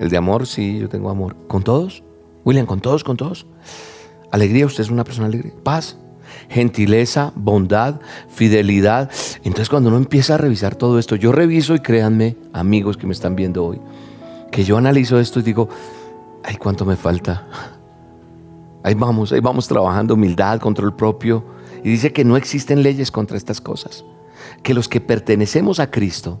[0.00, 1.36] El de amor, sí, yo tengo amor.
[1.46, 2.02] ¿Con todos?
[2.46, 3.04] William, ¿con todos?
[3.04, 3.46] ¿Con todos?
[4.30, 5.52] Alegría, usted es una persona alegre.
[5.62, 5.98] Paz,
[6.48, 9.10] gentileza, bondad, fidelidad.
[9.44, 13.12] Entonces cuando uno empieza a revisar todo esto, yo reviso y créanme, amigos que me
[13.12, 13.78] están viendo hoy,
[14.50, 15.68] que yo analizo esto y digo,
[16.44, 17.46] ay, ¿cuánto me falta?
[18.82, 21.44] Ahí vamos, ahí vamos trabajando humildad, control propio.
[21.84, 24.02] Y dice que no existen leyes contra estas cosas
[24.62, 26.40] que los que pertenecemos a Cristo,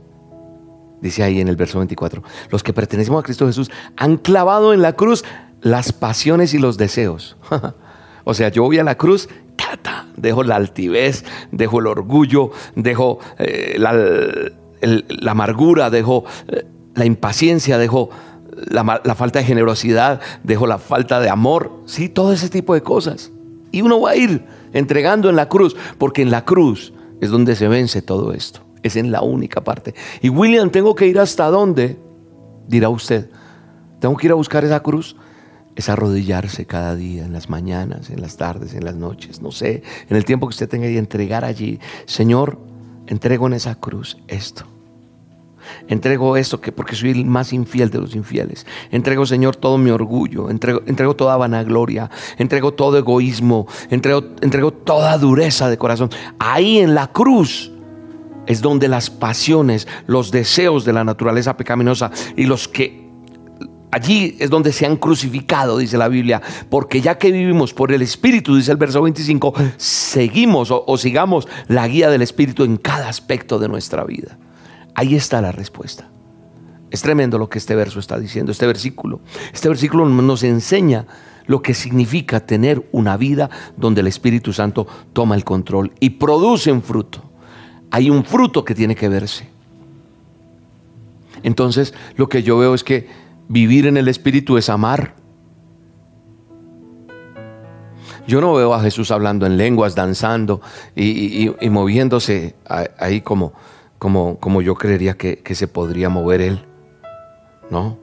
[1.00, 4.82] dice ahí en el verso 24, los que pertenecemos a Cristo Jesús han clavado en
[4.82, 5.24] la cruz
[5.62, 7.36] las pasiones y los deseos.
[8.24, 9.28] o sea, yo voy a la cruz,
[10.16, 18.10] dejo la altivez, dejo el orgullo, dejo eh, la, amargura, dejo eh, la impaciencia, dejo
[18.68, 22.82] la, la, falta de generosidad, dejo la falta de amor, sí, todo ese tipo de
[22.82, 23.30] cosas.
[23.72, 27.54] Y uno va a ir entregando en la cruz, porque en la cruz es donde
[27.56, 28.60] se vence todo esto.
[28.82, 29.94] Es en la única parte.
[30.20, 31.98] Y William, ¿tengo que ir hasta dónde?
[32.66, 33.30] Dirá usted.
[34.00, 35.16] ¿Tengo que ir a buscar esa cruz?
[35.76, 39.82] Es arrodillarse cada día, en las mañanas, en las tardes, en las noches, no sé,
[40.08, 41.78] en el tiempo que usted tenga y entregar allí.
[42.06, 42.58] Señor,
[43.06, 44.64] entrego en esa cruz esto.
[45.88, 48.66] Entrego esto que porque soy el más infiel de los infieles.
[48.90, 50.50] Entrego, Señor, todo mi orgullo.
[50.50, 52.10] Entrego, entrego toda vanagloria.
[52.38, 53.66] Entrego todo egoísmo.
[53.90, 56.10] Entrego, entrego toda dureza de corazón.
[56.38, 57.70] Ahí en la cruz
[58.46, 63.10] es donde las pasiones, los deseos de la naturaleza pecaminosa y los que
[63.92, 68.02] Allí es donde se han crucificado, dice la Biblia, porque ya que vivimos por el
[68.02, 73.58] Espíritu, dice el verso 25, seguimos o, sigamos la guía del Espíritu en cada aspecto
[73.58, 74.38] de nuestra vida.
[74.94, 76.08] Ahí está la respuesta.
[76.90, 79.20] Es tremendo lo que este verso está diciendo, este versículo.
[79.52, 81.06] Este versículo nos enseña
[81.46, 86.70] lo que significa tener una vida donde el Espíritu Santo toma el control y produce
[86.70, 87.29] un fruto.
[87.90, 89.48] Hay un fruto que tiene que verse.
[91.42, 93.08] Entonces, lo que yo veo es que
[93.48, 95.14] vivir en el Espíritu es amar.
[98.26, 100.60] Yo no veo a Jesús hablando en lenguas, danzando
[100.94, 102.54] y, moviéndose
[102.98, 103.54] ahí como,
[103.98, 106.64] como, yo creería que, se podría mover él.
[107.70, 107.98] No.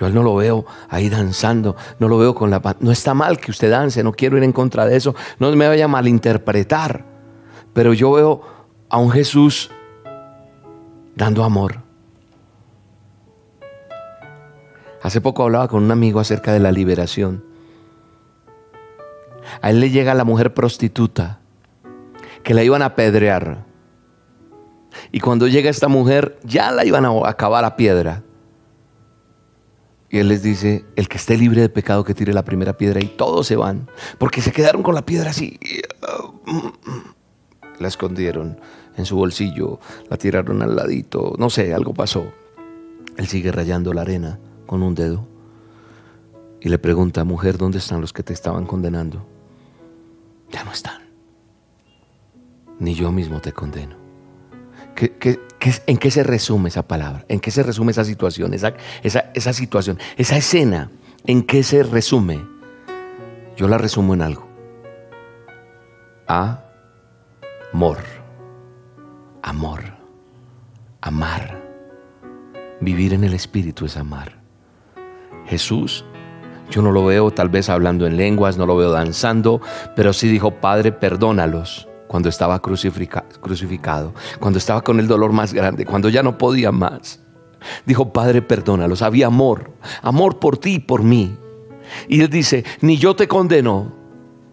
[0.00, 2.62] Yo no lo veo ahí danzando, no lo veo con la...
[2.80, 5.68] No está mal que usted dance, no quiero ir en contra de eso, no me
[5.68, 7.04] vaya a malinterpretar,
[7.72, 8.42] pero yo veo
[8.88, 9.70] a un Jesús
[11.14, 11.82] dando amor.
[15.02, 17.44] Hace poco hablaba con un amigo acerca de la liberación.
[19.62, 21.40] A él le llega la mujer prostituta
[22.42, 23.64] que la iban a apedrear.
[25.12, 28.22] Y cuando llega esta mujer, ya la iban a acabar a piedra.
[30.10, 33.00] Y él les dice, el que esté libre de pecado que tire la primera piedra
[33.00, 35.58] y todos se van, porque se quedaron con la piedra así.
[37.80, 38.60] La escondieron
[38.96, 42.24] en su bolsillo, la tiraron al ladito, no sé, algo pasó.
[43.16, 45.26] Él sigue rayando la arena con un dedo
[46.60, 49.26] y le pregunta, mujer, ¿dónde están los que te estaban condenando?
[50.50, 51.00] Ya no están.
[52.78, 53.96] Ni yo mismo te condeno.
[55.86, 57.24] en qué se resume esa palabra?
[57.28, 58.52] ¿En qué se resume esa situación?
[58.52, 60.90] Esa, esa situación, esa escena,
[61.24, 62.46] ¿en qué se resume?
[63.56, 64.46] Yo la resumo en algo.
[67.72, 67.98] Amor.
[69.42, 69.80] Amor.
[71.00, 71.62] Amar.
[72.80, 74.40] Vivir en el Espíritu es amar.
[75.46, 76.04] Jesús
[76.70, 79.60] yo no lo veo tal vez hablando en lenguas, no lo veo danzando,
[79.96, 85.84] pero sí dijo, Padre, perdónalos cuando estaba crucificado, cuando estaba con el dolor más grande,
[85.84, 87.20] cuando ya no podía más.
[87.86, 89.02] Dijo, Padre, perdónalos.
[89.02, 91.36] Había amor, amor por ti y por mí.
[92.08, 93.92] Y él dice, ni yo te condeno,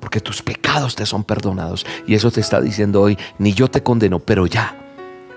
[0.07, 1.85] porque tus pecados te son perdonados.
[2.07, 4.73] Y eso te está diciendo hoy, ni yo te condeno, pero ya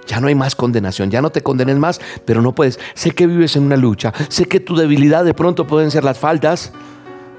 [0.07, 2.79] ya no hay más condenación, ya no te condenes más, pero no puedes.
[2.95, 6.19] Sé que vives en una lucha, sé que tu debilidad de pronto pueden ser las
[6.19, 6.73] faltas,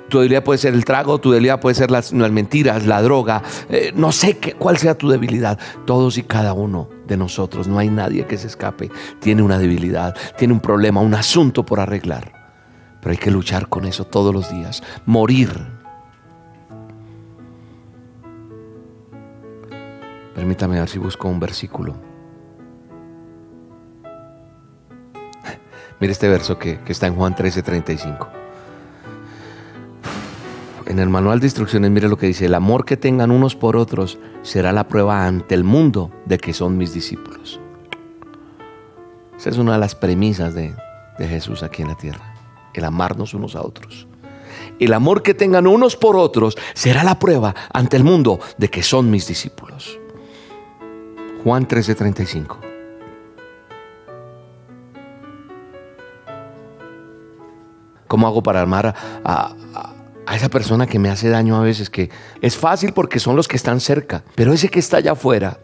[0.10, 3.94] tu debilidad puede ser el trago, tu debilidad puede ser las, mentiras, la droga, eh,
[3.96, 5.58] no sé qué, cuál sea tu debilidad.
[5.86, 8.92] Todos y cada uno de nosotros, no hay nadie que se escape,
[9.22, 12.34] tiene una debilidad, tiene un problema, un asunto por arreglar.
[13.00, 15.81] Pero hay que luchar con eso todos los días, morir.
[20.36, 21.96] Permítame ver si busco un versículo.
[26.02, 28.28] Mire este verso que, está en Juan 13:35.
[30.88, 33.78] En el manual de instrucciones, mire lo que dice, el amor que tengan unos por
[33.78, 37.60] otros será la prueba ante el mundo de que son mis discípulos.
[39.38, 40.74] Esa es una de las premisas de,
[41.20, 42.34] de Jesús aquí en la tierra,
[42.74, 44.08] el amarnos unos a otros.
[44.80, 48.82] El amor que tengan unos por otros será la prueba ante el mundo de que
[48.82, 50.01] son mis discípulos.
[51.44, 52.58] Juan 13:35.
[58.08, 59.56] ¿Cómo hago para armar a,
[60.34, 61.90] esa persona que me hace daño a veces?
[61.90, 62.10] Que
[62.42, 65.60] es fácil porque son los que están cerca, pero ese que está allá afuera,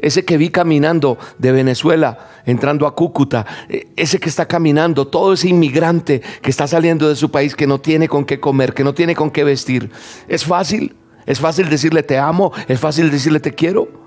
[0.00, 5.34] ese que vi caminando de Venezuela, entrando a Cúcuta, e, ese que está caminando, todo
[5.34, 8.82] ese inmigrante que está saliendo de su país, que no tiene con qué comer, que
[8.82, 9.90] no tiene con qué vestir.
[10.26, 10.96] Es fácil,
[11.26, 14.03] es fácil decirle te amo, es fácil decirle te quiero.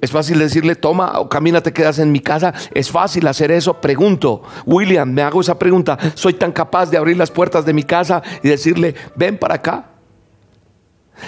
[0.00, 2.54] Es fácil decirle, toma o camina, te quedas en mi casa.
[2.72, 3.74] Es fácil hacer eso.
[3.74, 5.98] Pregunto, William, me hago esa pregunta.
[6.14, 9.86] ¿Soy tan capaz de abrir las puertas de mi casa y decirle, ven para acá?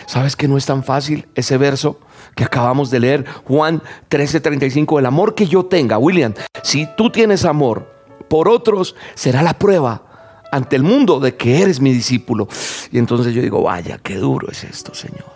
[0.06, 2.00] ¿Sabes que no es tan fácil ese verso
[2.34, 3.24] que acabamos de leer?
[3.44, 6.32] Juan 13:35, el amor que yo tenga, William,
[6.62, 7.92] si tú tienes amor
[8.28, 10.02] por otros, será la prueba
[10.50, 12.48] ante el mundo de que eres mi discípulo.
[12.90, 15.31] Y entonces yo digo, vaya, qué duro es esto, Señor.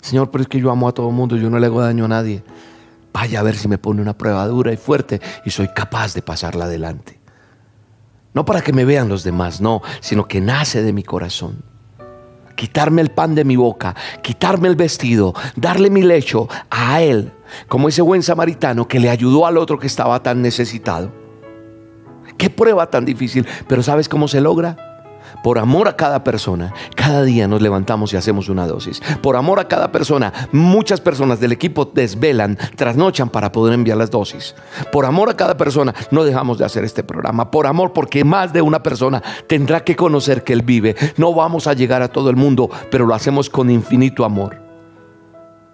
[0.00, 2.04] Señor, pero es que yo amo a todo el mundo, yo no le hago daño
[2.04, 2.42] a nadie.
[3.12, 6.22] Vaya a ver si me pone una prueba dura y fuerte y soy capaz de
[6.22, 7.18] pasarla adelante.
[8.34, 11.64] No para que me vean los demás, no, sino que nace de mi corazón.
[12.54, 17.32] Quitarme el pan de mi boca, quitarme el vestido, darle mi lecho a Él,
[17.68, 21.10] como ese buen samaritano que le ayudó al otro que estaba tan necesitado.
[22.36, 24.87] Qué prueba tan difícil, pero ¿sabes cómo se logra?
[25.42, 29.00] Por amor a cada persona, cada día nos levantamos y hacemos una dosis.
[29.22, 34.10] Por amor a cada persona, muchas personas del equipo desvelan, trasnochan para poder enviar las
[34.10, 34.54] dosis.
[34.92, 37.50] Por amor a cada persona, no dejamos de hacer este programa.
[37.50, 40.96] Por amor, porque más de una persona tendrá que conocer que Él vive.
[41.16, 44.67] No vamos a llegar a todo el mundo, pero lo hacemos con infinito amor.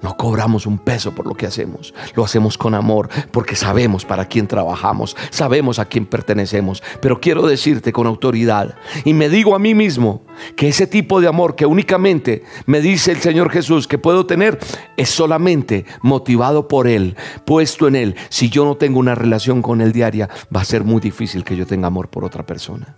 [0.04, 1.94] No cobramos un peso por lo que hacemos.
[2.14, 6.82] Lo hacemos con amor porque sabemos para quién trabajamos, sabemos a quién pertenecemos.
[7.00, 8.74] Pero quiero decirte con autoridad
[9.06, 10.20] y me digo a mí mismo
[10.56, 14.58] que ese tipo de amor que únicamente me dice el Señor Jesús que puedo tener
[14.98, 18.14] es solamente motivado por Él, puesto en Él.
[18.28, 21.56] Si yo no tengo una relación con Él diaria, va a ser muy difícil que
[21.56, 22.94] yo tenga amor por otra persona.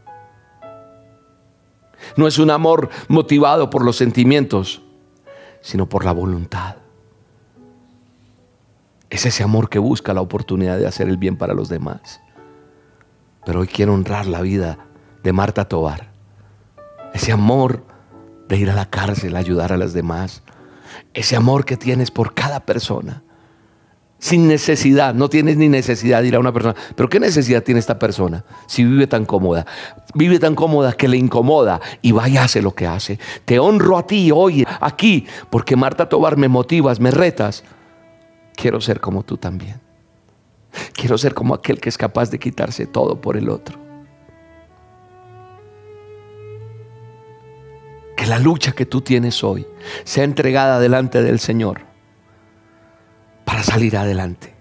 [2.16, 4.82] No es un amor motivado por los sentimientos,
[5.60, 6.78] sino por la voluntad.
[9.16, 12.20] Es ese amor que busca la oportunidad de hacer el bien para los demás.
[13.46, 14.76] Pero hoy quiero honrar la vida
[15.22, 16.10] de Marta Tobar.
[17.14, 17.82] Ese amor
[18.46, 20.42] de ir a la cárcel a ayudar a las demás.
[21.14, 23.22] Ese amor que tienes por cada persona.
[24.18, 26.74] sin necesidad, no tienes ni necesidad de ir a una persona.
[26.94, 29.64] Pero ¿qué necesidad tiene esta persona si vive tan cómoda?
[30.12, 33.18] Vive tan cómoda que le incomoda y vaya, hace lo que hace.
[33.46, 37.64] Te honro a ti hoy, aquí, porque Marta Tobar me motivas, me retas.
[38.56, 39.80] Quiero ser como tú también.
[40.94, 43.78] Quiero ser como aquel que es capaz de quitarse todo por el otro.
[48.16, 49.66] Que la lucha que tú tienes hoy
[50.04, 51.82] sea entregada delante del Señor
[53.44, 54.54] para salir adelante.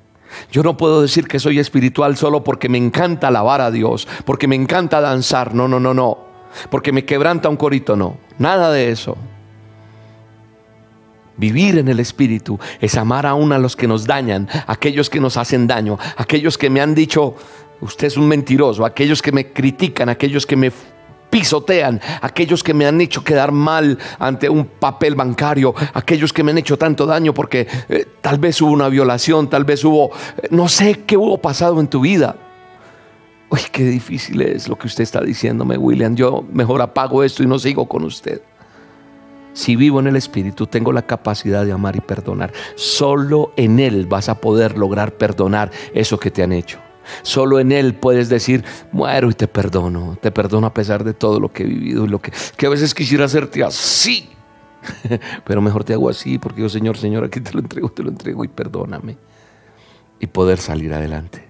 [0.51, 4.47] Yo no puedo decir que soy espiritual solo porque me encanta alabar a Dios, porque
[4.47, 6.17] me encanta danzar, no, no, no, no,
[6.69, 9.17] porque me quebranta un corito, no, nada de eso.
[11.37, 15.35] Vivir en el Espíritu es amar aún a los que nos dañan, aquellos que nos
[15.35, 17.35] hacen daño, aquellos que me han dicho,
[17.81, 20.71] usted es un mentiroso, aquellos que me critican, aquellos que me
[21.29, 26.51] pisotean, aquellos que me han hecho quedar mal ante un papel bancario, aquellos que me
[26.51, 30.47] han hecho tanto daño porque eh, tal vez hubo una violación, tal vez hubo, eh,
[30.51, 32.37] no sé qué hubo pasado en tu vida.
[33.49, 36.15] Uy, qué difícil es lo que usted está diciéndome, William.
[36.15, 38.41] Yo mejor apago esto y no sigo con usted.
[39.55, 42.51] Si vivo en el Espíritu, tengo la capacidad de amar y perdonar.
[42.75, 46.77] Solo en Él vas a poder lograr perdonar eso que te han hecho.
[47.21, 50.17] Solo en Él puedes decir, muero y te perdono.
[50.21, 52.69] Te perdono a pesar de todo lo que he vivido y lo que, que a
[52.69, 54.27] veces quisiera hacerte así.
[55.45, 58.09] Pero mejor te hago así porque yo, Señor, Señor, aquí te lo entrego, te lo
[58.09, 59.17] entrego y perdóname.
[60.19, 61.47] Y poder salir adelante.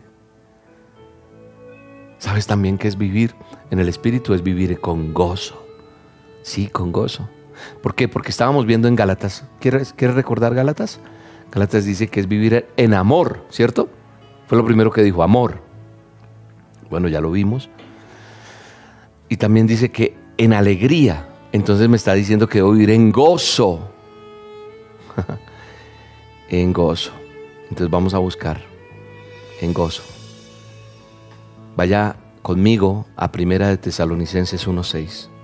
[2.19, 3.33] ¿Sabes también que es vivir
[3.71, 4.35] en el Espíritu?
[4.35, 5.65] Es vivir con gozo.
[6.43, 7.27] Sí, con gozo.
[7.81, 8.07] ¿Por qué?
[8.07, 9.45] Porque estábamos viendo en Gálatas.
[9.59, 10.99] ¿Quieres, ¿Quieres recordar Gálatas?
[11.51, 13.89] Gálatas dice que es vivir en amor, ¿cierto?
[14.47, 15.61] Fue lo primero que dijo, amor.
[16.89, 17.69] Bueno, ya lo vimos.
[19.29, 21.27] Y también dice que en alegría.
[21.51, 23.89] Entonces me está diciendo que debo vivir en gozo.
[26.49, 27.11] en gozo.
[27.63, 28.61] Entonces vamos a buscar
[29.61, 30.03] en gozo.
[31.75, 35.34] Vaya conmigo a Primera de Tesalonicenses 1.6.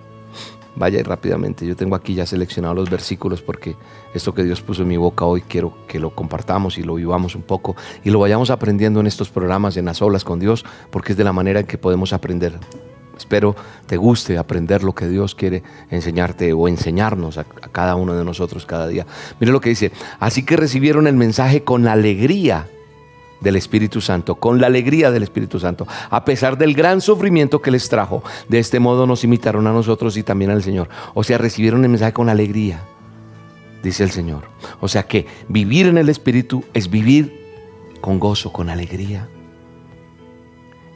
[0.76, 1.66] Vaya rápidamente.
[1.66, 3.76] Yo tengo aquí ya seleccionados los versículos porque
[4.14, 7.36] esto que Dios puso en mi boca hoy quiero que lo compartamos y lo vivamos
[7.36, 11.12] un poco y lo vayamos aprendiendo en estos programas, en las olas con Dios, porque
[11.12, 12.54] es de la manera en que podemos aprender.
[13.18, 13.56] Espero
[13.86, 18.24] te guste aprender lo que Dios quiere enseñarte o enseñarnos a, a cada uno de
[18.24, 19.06] nosotros cada día.
[19.40, 19.92] Mire lo que dice.
[20.20, 22.68] Así que recibieron el mensaje con alegría
[23.41, 27.71] del Espíritu Santo, con la alegría del Espíritu Santo, a pesar del gran sufrimiento que
[27.71, 28.23] les trajo.
[28.47, 30.88] De este modo nos imitaron a nosotros y también al Señor.
[31.13, 32.82] O sea, recibieron el mensaje con alegría,
[33.84, 34.43] dice el Señor.
[34.80, 37.41] O sea que vivir en el Espíritu es vivir
[37.99, 39.27] con gozo, con alegría.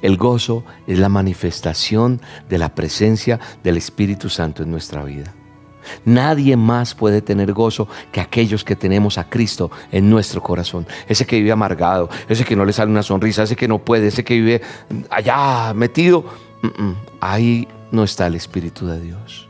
[0.02, 5.34] El gozo es la manifestación de la presencia del Espíritu Santo en nuestra vida.
[6.06, 10.88] Nadie más puede tener gozo que aquellos que tenemos a Cristo en nuestro corazón.
[11.08, 14.08] Ese que vive amargado, ese que no le sale una sonrisa, ese que no puede,
[14.08, 14.62] ese que vive
[15.10, 16.26] allá metido.
[17.20, 19.48] Ahí no está el Espíritu de Dios.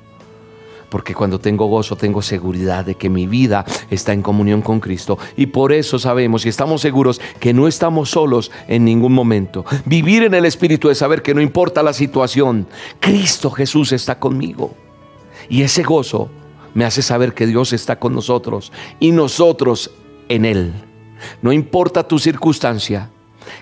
[0.89, 5.17] Porque cuando tengo gozo tengo seguridad de que mi vida está en comunión con Cristo.
[5.35, 9.65] Y por eso sabemos y estamos seguros que no estamos solos en ningún momento.
[9.85, 12.67] Vivir en el Espíritu es saber que no importa la situación,
[12.99, 14.73] Cristo Jesús está conmigo.
[15.49, 16.29] Y ese gozo
[16.73, 19.91] me hace saber que Dios está con nosotros y nosotros
[20.29, 20.73] en Él.
[21.41, 23.09] No importa tu circunstancia,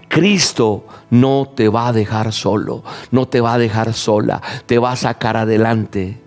[0.07, 4.93] Cristo no te va a dejar solo, no te va a dejar sola, te va
[4.93, 6.22] a sacar adelante.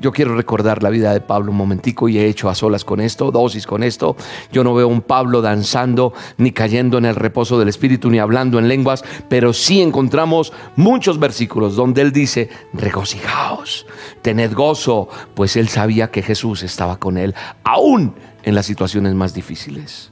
[0.00, 3.00] Yo quiero recordar la vida de Pablo un momentico y he hecho a solas con
[3.00, 4.16] esto, dosis con esto.
[4.52, 8.58] Yo no veo un Pablo danzando ni cayendo en el reposo del Espíritu ni hablando
[8.58, 13.86] en lenguas, pero sí encontramos muchos versículos donde él dice, regocijaos,
[14.22, 19.34] tened gozo, pues él sabía que Jesús estaba con él, aún en las situaciones más
[19.34, 20.10] difíciles.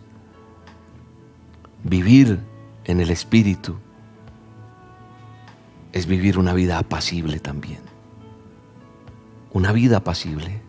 [1.85, 2.41] Vivir
[2.85, 3.77] en el Espíritu
[5.93, 7.92] es vivir una vida apacible también
[9.53, 10.61] una vida apacible.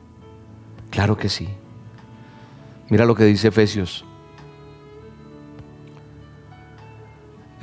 [0.89, 1.50] Claro que sí.
[2.89, 4.06] Mira lo que dice Efesios.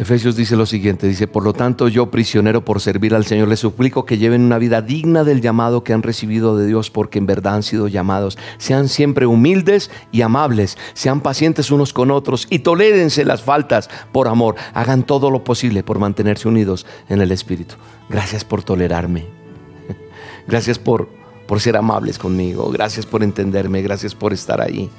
[0.01, 3.61] Efesios dice lo siguiente, dice, por lo tanto yo prisionero por servir al Señor, les
[3.61, 7.27] suplico que lleven una vida digna del llamado que han recibido de Dios, porque en
[7.27, 8.39] verdad han sido llamados.
[8.57, 14.27] Sean siempre humildes y amables, sean pacientes unos con otros y tolérense las faltas por
[14.27, 14.55] amor.
[14.73, 17.75] Hagan todo lo posible por mantenerse unidos en el Espíritu.
[18.09, 19.40] Gracias por tolerarme.
[20.47, 21.09] Gracias por,
[21.47, 22.71] por ser amables conmigo.
[22.71, 23.83] Gracias por entenderme.
[23.83, 24.91] Gracias por estar ahí.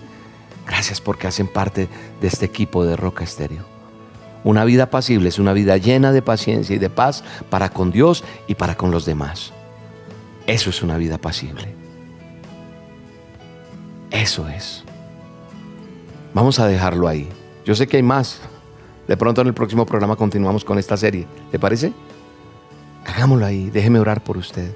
[0.67, 1.87] Gracias porque hacen parte
[2.21, 3.65] de este equipo de Roca Estéreo.
[4.43, 8.23] Una vida pasible es una vida llena de paciencia y de paz para con Dios
[8.47, 9.53] y para con los demás.
[10.47, 11.75] Eso es una vida pasible.
[14.09, 14.83] Eso es.
[16.33, 17.29] Vamos a dejarlo ahí.
[17.65, 18.39] Yo sé que hay más.
[19.07, 21.27] De pronto en el próximo programa continuamos con esta serie.
[21.51, 21.93] ¿Le parece?
[23.05, 23.69] Hagámoslo ahí.
[23.69, 24.71] Déjeme orar por usted.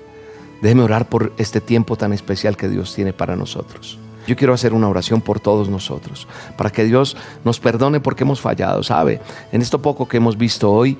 [0.61, 3.99] Déjeme orar por este tiempo tan especial que Dios tiene para nosotros.
[4.27, 6.27] Yo quiero hacer una oración por todos nosotros,
[6.57, 8.81] para que Dios nos perdone porque hemos fallado.
[8.81, 9.21] ¿Sabe?
[9.51, 10.97] En esto poco que hemos visto hoy,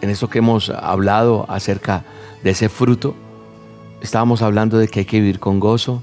[0.00, 2.04] en esto que hemos hablado acerca
[2.42, 3.14] de ese fruto,
[4.00, 6.02] estábamos hablando de que hay que vivir con gozo,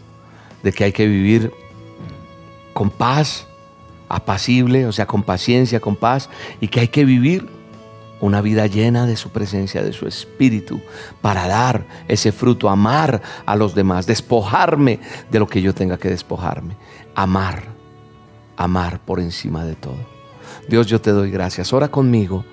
[0.64, 1.52] de que hay que vivir
[2.74, 3.48] con paz,
[4.10, 6.30] apacible, o sea, con paciencia, con paz,
[6.62, 7.50] y que hay que vivir
[8.22, 10.82] una vida llena de su presencia, de su espíritu,
[11.22, 15.00] para dar ese fruto, amar a los demás, despojarme
[15.32, 16.76] de lo que yo tenga que despojarme,
[17.14, 17.64] amar,
[18.58, 20.16] amar por encima de todo.
[20.68, 21.74] Dios, yo te doy gracias.
[21.74, 22.46] Ora conmigo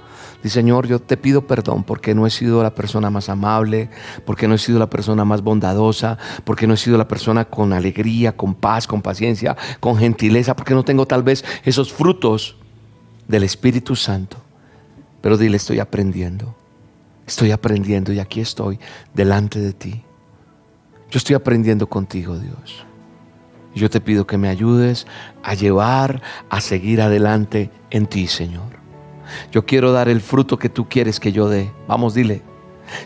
[0.43, 3.91] Dice, Señor, yo te pido perdón porque no he sido la persona más amable,
[4.25, 7.73] porque no he sido la persona más bondadosa, porque no he sido la persona con
[7.73, 12.57] alegría, con paz, con paciencia, con gentileza, porque no tengo tal vez esos frutos
[13.29, 14.37] del Espíritu Santo.
[15.23, 16.55] Pero dile, estoy aprendiendo,
[17.27, 18.79] estoy aprendiendo y aquí estoy
[19.15, 20.03] delante de ti.
[21.11, 22.85] Yo estoy aprendiendo contigo, Dios.
[23.75, 25.07] Yo te pido que me ayudes
[25.43, 26.21] a llevar,
[26.51, 28.83] a seguir adelante en ti, Señor.
[29.51, 31.71] Yo quiero dar el fruto que tú quieres que yo dé.
[31.89, 32.43] Vamos, dile.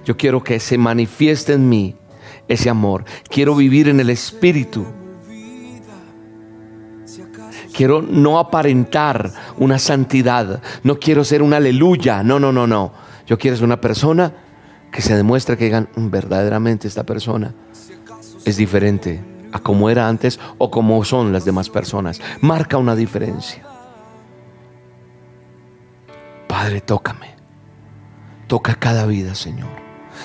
[0.04, 1.94] Yo quiero que se manifieste en mí
[2.48, 3.04] ese amor.
[3.28, 4.86] Quiero vivir en el Espíritu.
[7.76, 10.62] Quiero no aparentar una santidad.
[10.82, 12.22] No quiero ser una aleluya.
[12.22, 12.90] No, no, no, no.
[13.26, 14.32] Yo quiero ser una persona
[14.90, 17.52] que se demuestre que digan, mm, verdaderamente esta persona
[18.46, 19.22] es diferente
[19.52, 22.18] a como era antes o como son las demás personas.
[22.40, 23.62] Marca una diferencia.
[26.48, 27.34] Padre, tócame.
[28.46, 29.68] Toca cada vida, Señor.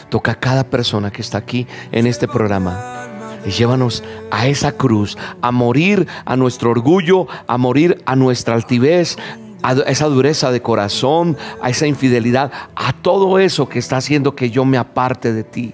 [0.07, 3.10] Toca cada persona que está aquí en este programa.
[3.45, 9.17] Y llévanos a esa cruz, a morir a nuestro orgullo, a morir a nuestra altivez,
[9.63, 14.49] a esa dureza de corazón, a esa infidelidad, a todo eso que está haciendo que
[14.49, 15.73] yo me aparte de ti.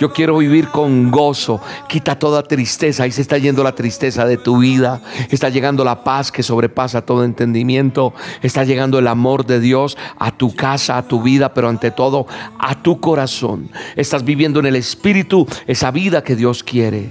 [0.00, 1.60] Yo quiero vivir con gozo.
[1.88, 3.04] Quita toda tristeza.
[3.04, 5.00] Ahí se está yendo la tristeza de tu vida.
[5.30, 8.14] Está llegando la paz que sobrepasa todo entendimiento.
[8.42, 12.26] Está llegando el amor de Dios a tu casa, a tu vida, pero ante todo
[12.58, 13.70] a tu corazón.
[13.96, 17.08] Estás viviendo en el Espíritu esa vida que Dios quiere.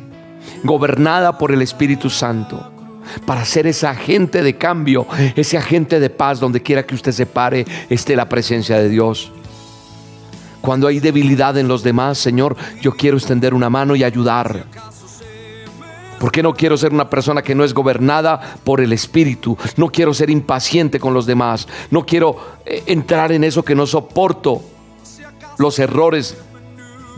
[0.63, 2.71] Gobernada por el Espíritu Santo
[3.25, 7.25] para ser ese agente de cambio, ese agente de paz donde quiera que usted se
[7.25, 9.31] pare, esté la presencia de Dios.
[10.61, 14.65] Cuando hay debilidad en los demás, Señor, yo quiero extender una mano y ayudar.
[16.19, 19.57] Porque no quiero ser una persona que no es gobernada por el Espíritu.
[19.75, 21.67] No quiero ser impaciente con los demás.
[21.89, 24.61] No quiero eh, entrar en eso que no soporto.
[25.57, 26.37] Los errores.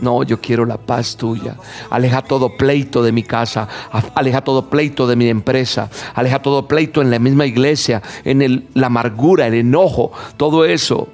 [0.00, 1.56] No, yo quiero la paz tuya.
[1.90, 3.68] Aleja todo pleito de mi casa.
[4.14, 5.90] Aleja todo pleito de mi empresa.
[6.14, 8.00] Aleja todo pleito en la misma iglesia.
[8.24, 10.12] En la amargura, el enojo.
[10.38, 11.08] Todo eso.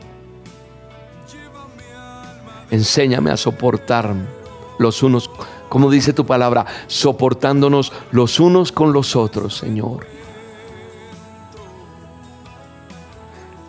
[2.71, 4.15] Enséñame a soportar
[4.79, 5.31] los unos,
[5.69, 10.07] como dice tu palabra, soportándonos los unos con los otros, Señor.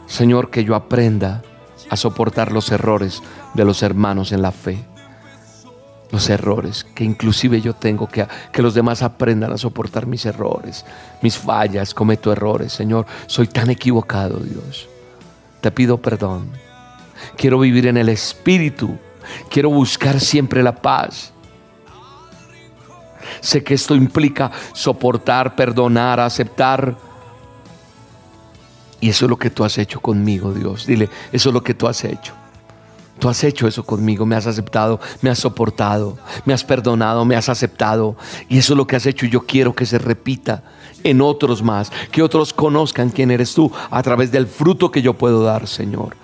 [0.07, 1.41] Señor, que yo aprenda
[1.89, 3.21] a soportar los errores
[3.53, 4.85] de los hermanos en la fe.
[6.11, 10.85] Los errores que inclusive yo tengo, que, que los demás aprendan a soportar mis errores,
[11.21, 12.73] mis fallas, cometo errores.
[12.73, 14.89] Señor, soy tan equivocado, Dios.
[15.61, 16.49] Te pido perdón.
[17.37, 18.97] Quiero vivir en el Espíritu.
[19.49, 21.33] Quiero buscar siempre la paz.
[23.39, 26.97] Sé que esto implica soportar, perdonar, aceptar.
[28.99, 30.85] Y eso es lo que tú has hecho conmigo, Dios.
[30.85, 32.33] Dile, eso es lo que tú has hecho.
[33.19, 37.35] Tú has hecho eso conmigo, me has aceptado, me has soportado, me has perdonado, me
[37.35, 38.15] has aceptado.
[38.49, 40.63] Y eso es lo que has hecho y yo quiero que se repita
[41.03, 45.13] en otros más, que otros conozcan quién eres tú a través del fruto que yo
[45.13, 46.15] puedo dar, Señor.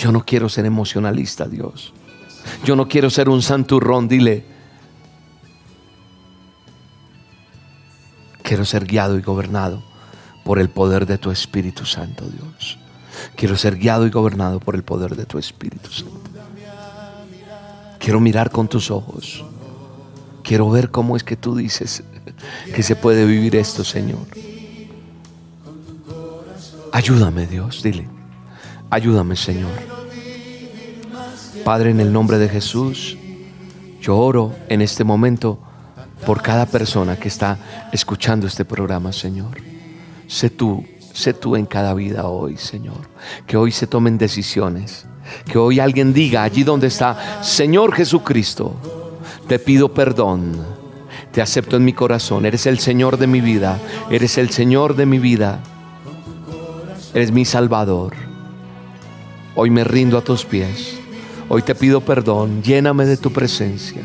[0.00, 1.92] Yo no quiero ser emocionalista, Dios.
[2.64, 4.46] Yo no quiero ser un santurrón, dile.
[8.42, 9.82] Quiero ser guiado y gobernado
[10.42, 12.78] por el poder de tu Espíritu Santo, Dios.
[13.36, 16.18] Quiero ser guiado y gobernado por el poder de tu Espíritu Santo.
[17.98, 19.44] Quiero mirar con tus ojos.
[20.42, 22.02] Quiero ver cómo es que tú dices
[22.74, 24.26] que se puede vivir esto, Señor.
[26.90, 28.08] Ayúdame, Dios, dile.
[28.88, 29.89] Ayúdame, Señor.
[31.64, 33.16] Padre, en el nombre de Jesús,
[34.00, 35.58] yo oro en este momento
[36.26, 37.58] por cada persona que está
[37.92, 39.58] escuchando este programa, Señor.
[40.26, 43.08] Sé tú, sé tú en cada vida hoy, Señor.
[43.46, 45.06] Que hoy se tomen decisiones.
[45.44, 48.74] Que hoy alguien diga allí donde está, Señor Jesucristo,
[49.46, 50.56] te pido perdón
[51.32, 52.46] Te acepto en mi corazón.
[52.46, 53.78] Eres el Señor de mi vida.
[54.10, 55.60] Eres el Señor de mi vida.
[57.14, 58.14] Eres mi Salvador.
[59.54, 60.99] Hoy me rindo a tus pies.
[61.52, 62.62] Hoy te pido perdón.
[62.62, 64.02] Lléname de tu presencia.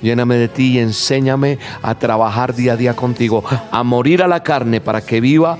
[0.00, 3.42] Lléname de ti y enséñame a trabajar día a día contigo,
[3.72, 5.58] a morir a la carne para que viva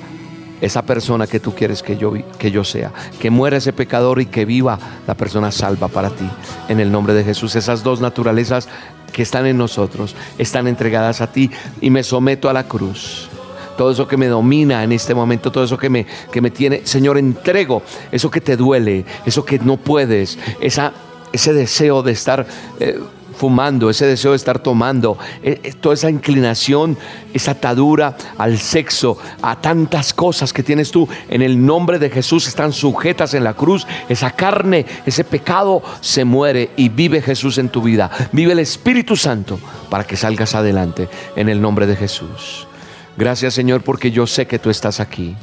[0.61, 2.93] esa persona que tú quieres que yo, que yo sea.
[3.19, 4.79] Que muera ese pecador y que viva
[5.09, 6.31] la persona salva para ti.
[6.69, 7.57] En el nombre de Jesús.
[7.57, 8.69] Esas dos naturalezas
[9.13, 13.29] que están en nosotros están entregadas a ti y me someto a la cruz
[13.77, 16.83] todo eso que me domina en este momento, todo eso que me, que me tiene,
[16.87, 17.83] Señor, entrego
[18.13, 20.93] eso que te duele, eso que no puedes, esa,
[21.35, 22.47] ese deseo de estar
[22.79, 22.99] eh,
[23.37, 26.97] fumando, ese deseo de estar tomando, e, e, toda esa inclinación,
[27.35, 32.47] esa atadura al sexo, a tantas cosas que tienes tú, en el nombre de Jesús
[32.47, 33.87] están sujetas en la cruz.
[34.09, 38.11] Esa carne, ese pecado se muere y vive Jesús en tu vida.
[38.31, 39.59] Vive el Espíritu Santo
[39.91, 42.69] para que salgas adelante en el nombre de Jesús.
[43.17, 45.37] Gracias Señor porque yo sé que tú estás aquí.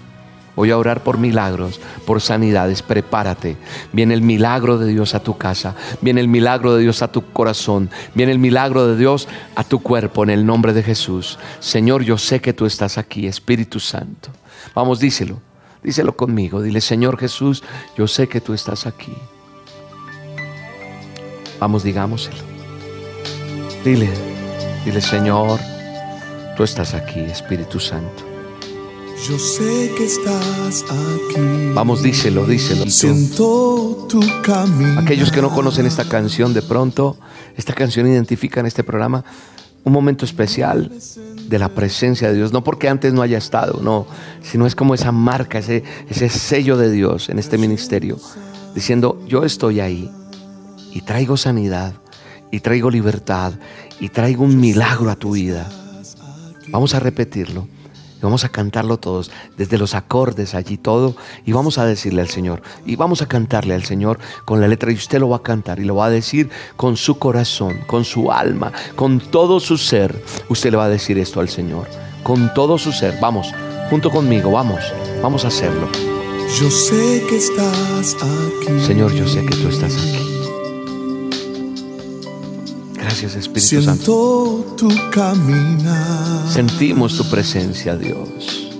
[0.56, 2.82] Voy a orar por milagros, por sanidades.
[2.82, 3.58] Prepárate.
[3.94, 5.76] Viene el milagro de Dios a tu casa.
[6.02, 7.90] Viene el milagro de Dios a tu corazón.
[8.14, 11.40] Viene el milagro de Dios a tu cuerpo en el nombre de Jesús.
[11.60, 14.30] Señor, yo sé que tú estás aquí, Espíritu Santo.
[14.76, 15.40] Vamos, díselo.
[15.84, 16.62] Díselo conmigo.
[16.62, 17.64] Dile, Señor Jesús,
[17.98, 19.16] yo sé que tú estás aquí.
[21.60, 22.38] Vamos, digámoselo.
[23.84, 24.10] Dile,
[24.86, 25.60] dile, Señor,
[26.56, 28.31] tú estás aquí, Espíritu Santo.
[29.28, 31.72] Yo sé que estás aquí.
[31.76, 32.90] Vamos, díselo, díselo.
[32.90, 35.00] Siento tu camino.
[35.00, 37.18] Aquellos que no conocen esta canción, de pronto,
[37.56, 39.24] esta canción identifica en este programa
[39.84, 40.92] un momento especial
[41.48, 42.52] de la presencia de Dios.
[42.52, 44.08] No porque antes no haya estado, no,
[44.42, 48.18] sino es como esa marca, ese, ese sello de Dios en este ministerio,
[48.74, 50.10] diciendo, yo estoy ahí
[50.94, 51.94] y traigo sanidad,
[52.50, 53.54] y traigo libertad,
[54.00, 55.70] y traigo un milagro a tu vida.
[56.70, 57.68] Vamos a repetirlo
[58.22, 61.16] vamos a cantarlo todos, desde los acordes allí todo,
[61.46, 64.92] y vamos a decirle al Señor, y vamos a cantarle al Señor con la letra,
[64.92, 68.06] y usted lo va a cantar, y lo va a decir con su corazón, con
[68.06, 70.24] su alma, con todo su ser.
[70.50, 71.88] Usted le va a decir esto al Señor,
[72.24, 73.18] con todo su ser.
[73.20, 73.54] Vamos,
[73.90, 74.82] junto conmigo, vamos,
[75.22, 75.90] vamos a hacerlo.
[76.60, 78.80] Yo sé que estás aquí.
[78.86, 80.31] Señor, yo sé que tú estás aquí.
[83.12, 84.74] Gracias Espíritu Santo.
[84.78, 86.50] tu caminar.
[86.50, 88.72] Sentimos tu presencia, Dios.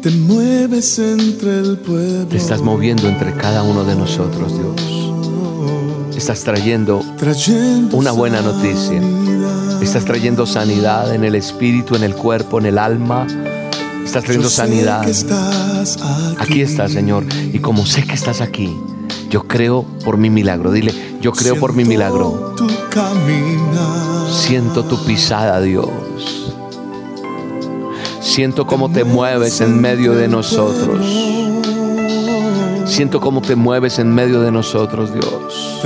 [0.00, 2.26] Te mueves entre el pueblo.
[2.28, 6.16] Te estás moviendo entre cada uno de nosotros, Dios.
[6.16, 7.02] Estás trayendo,
[7.92, 9.02] una buena noticia.
[9.82, 13.26] Estás trayendo sanidad en el espíritu, en el cuerpo, en el alma.
[14.02, 15.06] Estás trayendo sanidad.
[16.38, 17.26] aquí estás, Señor.
[17.52, 18.74] Y como sé que estás aquí,
[19.34, 20.70] yo creo por mi milagro.
[20.70, 22.54] Dile, yo creo por mi milagro.
[24.30, 25.88] Siento tu pisada, Dios.
[28.20, 31.04] Siento cómo te mueves en medio de nosotros.
[32.86, 35.80] Siento cómo te mueves en medio de nosotros, Dios.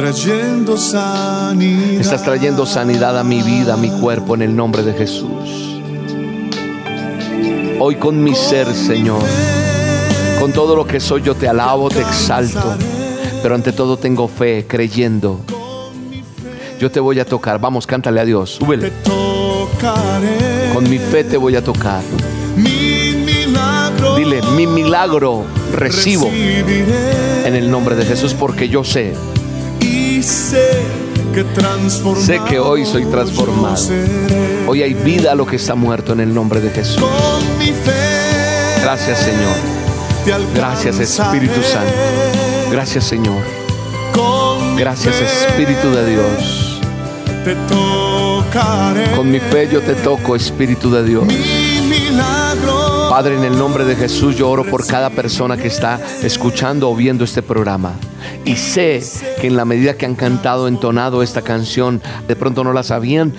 [1.98, 5.80] Estás trayendo sanidad a mi vida, a mi cuerpo, en el nombre de Jesús.
[7.80, 9.22] Hoy con mi ser, Señor,
[10.38, 12.76] con todo lo que soy, yo te alabo, te exalto.
[13.42, 15.40] Pero ante todo tengo fe, creyendo.
[16.78, 17.60] Yo te voy a tocar.
[17.60, 18.56] Vamos, cántale a Dios.
[18.60, 18.92] Súbele.
[20.72, 22.02] Con mi fe te voy a tocar.
[24.16, 29.14] Dile, mi milagro recibo en el nombre de Jesús porque yo sé.
[32.20, 33.76] sé que hoy soy transformado.
[34.66, 37.04] Hoy hay vida a lo que está muerto en el nombre de Jesús.
[38.82, 39.56] Gracias Señor.
[40.54, 42.27] Gracias Espíritu Santo.
[42.70, 43.42] Gracias Señor.
[44.76, 46.80] Gracias Espíritu de Dios.
[49.16, 51.24] Con mi fe yo te toco, Espíritu de Dios.
[53.10, 56.94] Padre, en el nombre de Jesús yo oro por cada persona que está escuchando o
[56.94, 57.92] viendo este programa.
[58.44, 59.02] Y sé
[59.40, 63.34] que en la medida que han cantado, entonado esta canción, de pronto no la sabían,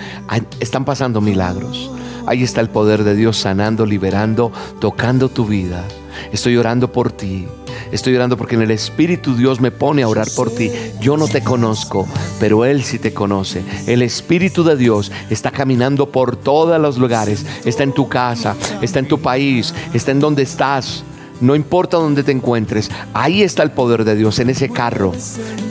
[0.58, 1.90] están pasando milagros.
[2.26, 5.84] Ahí está el poder de Dios sanando, liberando, tocando tu vida.
[6.32, 7.46] Estoy orando por ti.
[7.92, 10.70] Estoy orando porque en el Espíritu Dios me pone a orar por ti.
[11.00, 12.06] Yo no te conozco,
[12.38, 13.62] pero Él sí te conoce.
[13.86, 17.44] El Espíritu de Dios está caminando por todos los lugares.
[17.64, 21.04] Está en tu casa, está en tu país, está en donde estás.
[21.40, 25.12] No importa dónde te encuentres, ahí está el poder de Dios, en ese carro.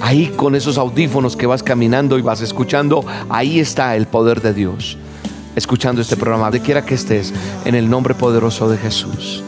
[0.01, 4.53] Ahí con esos audífonos que vas caminando y vas escuchando, ahí está el poder de
[4.53, 4.97] Dios.
[5.55, 7.33] Escuchando este programa, de quiera que estés,
[7.65, 9.43] en el nombre poderoso de Jesús.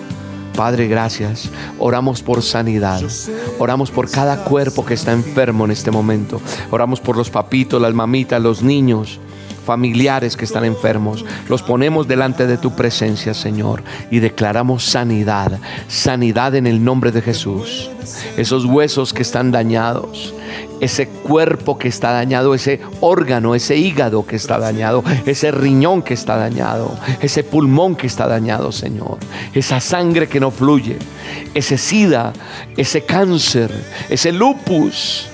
[0.56, 1.50] Padre, gracias.
[1.80, 3.02] Oramos por sanidad.
[3.60, 6.42] Oramos por cada cuerpo que está enfermo en este momento.
[6.70, 9.20] Oramos por los papitos, las mamitas, los niños.
[9.66, 16.56] Familiares que están enfermos, los ponemos delante de tu presencia, Señor, y declaramos sanidad, sanidad
[16.56, 17.90] en el nombre de Jesús.
[18.38, 20.34] Esos huesos que están dañados,
[20.80, 26.16] ese cuerpo que está dañado, ese órgano, ese hígado que está dañado, ese riñón que
[26.16, 29.18] está dañado, ese pulmón que está dañado, Señor,
[29.54, 30.98] esa sangre que no fluye,
[31.54, 32.34] ese sida,
[32.76, 33.72] ese cáncer,
[34.10, 35.28] ese lupus,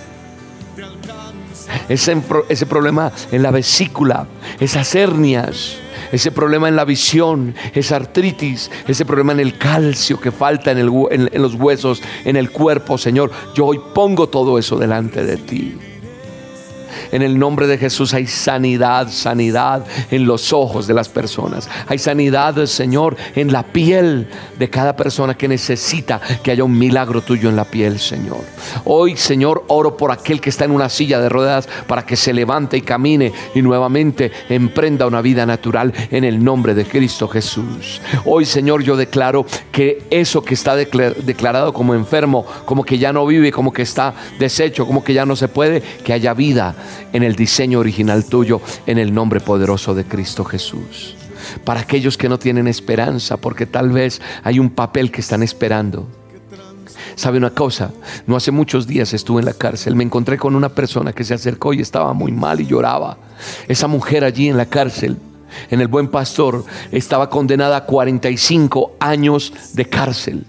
[1.90, 4.28] ese, ese problema en la vesícula,
[4.60, 5.78] esas hernias
[6.12, 10.80] ese problema en la visión, esa artritis, ese problema en el calcio que falta en,
[10.80, 13.32] en, los huesos, en el cuerpo, Señor.
[13.54, 15.78] Yo hoy pongo todo eso delante de ti.
[17.12, 21.70] En el nombre de Jesús hay sanidad, sanidad en los ojos de las personas.
[21.88, 24.28] Hay sanidad, Señor, en la piel
[24.58, 28.42] de cada persona que necesita que haya un milagro tuyo en la piel, Señor.
[28.86, 32.34] Hoy, Señor, oro por aquel que está en una silla de ruedas para que se
[32.34, 38.02] levante y camine y nuevamente emprenda una vida natural en el nombre de Cristo Jesús.
[38.26, 43.26] Hoy, Señor, yo declaro que eso que está declarado como enfermo, como que ya no
[43.26, 46.76] vive, como que está deshecho, como que ya no se puede, que haya vida
[47.14, 51.16] en el diseño original tuyo, en el nombre poderoso de Cristo Jesús.
[51.64, 56.08] Para aquellos que no tienen esperanza, porque tal vez hay un papel que están esperando.
[57.16, 57.92] ¿Sabe una cosa?
[58.28, 61.34] No hace muchos días estuve en la cárcel, me encontré con una persona que se
[61.34, 63.18] acercó y estaba muy mal y lloraba.
[63.68, 65.18] Esa mujer allí en la cárcel,
[65.72, 70.46] en el buen pastor, estaba condenada a 45 años de cárcel.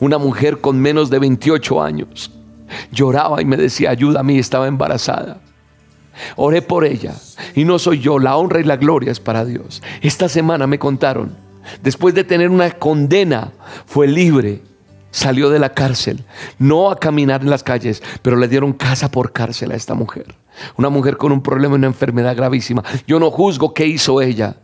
[0.00, 2.30] Una mujer con menos de 28 años.
[2.90, 5.40] Lloraba y me decía, ayuda a mí, estaba embarazada.
[6.36, 7.14] Oré por ella.
[7.54, 9.82] Y no soy yo, la honra y la gloria es para Dios.
[10.00, 11.36] Esta semana me contaron,
[11.82, 13.52] después de tener una condena,
[13.86, 14.62] fue libre.
[15.10, 16.24] Salió de la cárcel,
[16.58, 20.34] no a caminar en las calles, pero le dieron casa por cárcel a esta mujer.
[20.78, 22.82] Una mujer con un problema, una enfermedad gravísima.
[23.06, 24.56] Yo no juzgo qué hizo ella.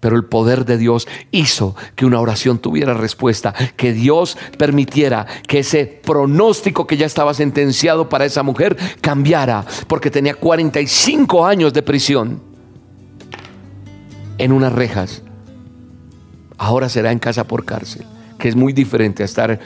[0.00, 5.58] Pero el poder de Dios hizo que una oración tuviera respuesta, que Dios permitiera que
[5.60, 11.82] ese pronóstico que ya estaba sentenciado para esa mujer cambiara, porque tenía 45 años de
[11.82, 12.40] prisión
[14.38, 15.22] en unas rejas.
[16.56, 18.06] Ahora será en casa por cárcel,
[18.38, 19.60] que es muy diferente a estar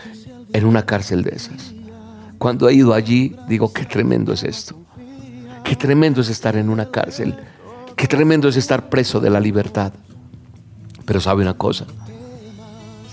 [0.52, 1.72] en una cárcel de esas.
[2.38, 4.76] Cuando he ido allí, digo, qué tremendo es esto.
[5.64, 7.36] Qué tremendo es estar en una cárcel.
[7.96, 9.92] Qué tremendo es estar preso de la libertad.
[11.04, 11.86] Pero sabe una cosa,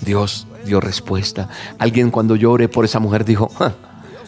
[0.01, 1.49] Dios dio respuesta.
[1.79, 3.51] Alguien cuando yo oré por esa mujer dijo,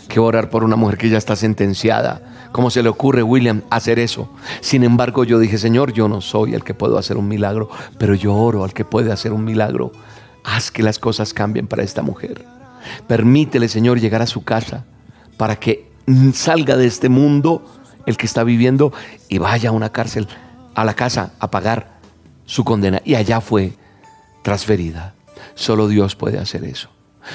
[0.07, 2.21] que orar por una mujer que ya está sentenciada.
[2.51, 4.29] ¿Cómo se le ocurre, William, hacer eso?
[4.61, 8.13] Sin embargo, yo dije, Señor, yo no soy el que puedo hacer un milagro, pero
[8.13, 9.91] yo oro al que puede hacer un milagro.
[10.43, 12.45] Haz que las cosas cambien para esta mujer.
[13.07, 14.85] Permítele, Señor, llegar a su casa
[15.37, 15.89] para que
[16.33, 17.63] salga de este mundo
[18.05, 18.93] el que está viviendo
[19.29, 20.27] y vaya a una cárcel,
[20.75, 21.92] a la casa, a pagar
[22.53, 23.73] su condena y allá fue
[24.43, 25.15] transferida.
[25.55, 26.87] Solo Dios puede hacer eso.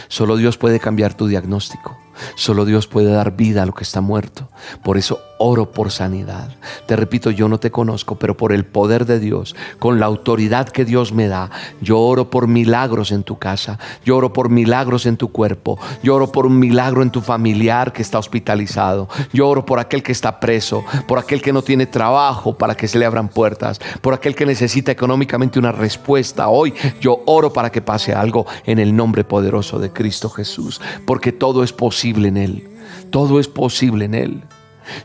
[0.06, 1.98] Solo Dios puede cambiar tu diagnóstico.
[2.34, 4.48] Solo Dios puede dar vida a lo que está muerto.
[4.82, 6.50] Por eso oro por sanidad.
[6.86, 10.68] Te repito, yo no te conozco, pero por el poder de Dios, con la autoridad
[10.68, 11.50] que Dios me da,
[11.80, 16.16] yo oro por milagros en tu casa, yo oro por milagros en tu cuerpo, yo
[16.16, 20.12] oro por un milagro en tu familiar que está hospitalizado, yo oro por aquel que
[20.12, 24.14] está preso, por aquel que no tiene trabajo para que se le abran puertas, por
[24.14, 26.48] aquel que necesita económicamente una respuesta.
[26.48, 31.32] Hoy yo oro para que pase algo en el nombre poderoso de Cristo Jesús, porque
[31.32, 32.68] todo es posible en Él,
[33.10, 34.42] todo es posible en Él.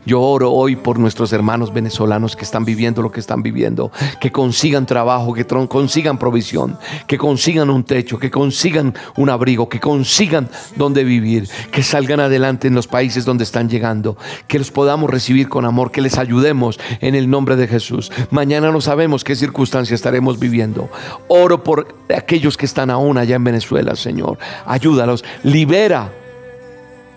[0.06, 3.90] Yo oro hoy por nuestros hermanos venezolanos que están viviendo lo que están viviendo,
[4.20, 9.80] que consigan trabajo, que consigan provisión, que consigan un techo, que consigan un abrigo, que
[9.80, 15.10] consigan donde vivir, que salgan adelante en los países donde están llegando, que los podamos
[15.10, 18.10] recibir con amor, que les ayudemos en el nombre de Jesús.
[18.30, 20.88] Mañana no sabemos qué circunstancia estaremos viviendo.
[21.28, 24.38] Oro por aquellos que están aún allá en Venezuela, Señor.
[24.66, 26.10] Ayúdalos, libera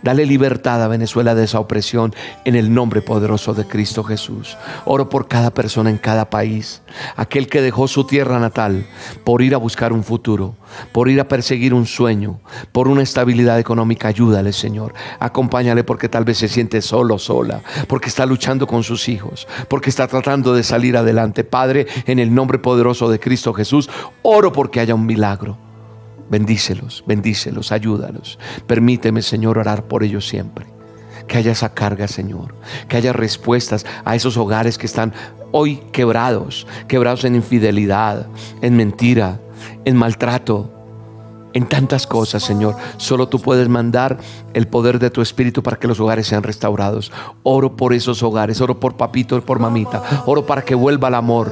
[0.07, 4.55] Dale libertad a Venezuela de esa opresión en el nombre poderoso de Cristo Jesús.
[4.85, 6.81] Oro por cada persona en cada país,
[7.17, 8.87] aquel que dejó su tierra natal
[9.25, 10.55] por ir a buscar un futuro,
[10.93, 12.39] por ir a perseguir un sueño,
[12.71, 14.07] por una estabilidad económica.
[14.07, 14.93] Ayúdale, Señor.
[15.19, 19.89] Acompáñale porque tal vez se siente solo, sola, porque está luchando con sus hijos, porque
[19.89, 21.43] está tratando de salir adelante.
[21.43, 23.89] Padre, en el nombre poderoso de Cristo Jesús,
[24.21, 25.66] oro porque haya un milagro.
[26.29, 28.37] Bendícelos, bendícelos, ayúdalos.
[28.65, 30.65] Permíteme, Señor, orar por ellos siempre.
[31.27, 32.55] Que haya esa carga, Señor.
[32.87, 35.13] Que haya respuestas a esos hogares que están
[35.51, 38.27] hoy quebrados, quebrados en infidelidad,
[38.61, 39.39] en mentira,
[39.85, 40.69] en maltrato,
[41.53, 42.75] en tantas cosas, Señor.
[42.97, 44.17] Solo tú puedes mandar
[44.53, 47.11] el poder de tu Espíritu para que los hogares sean restaurados.
[47.43, 50.03] Oro por esos hogares, oro por papito por mamita.
[50.25, 51.51] Oro para que vuelva el amor.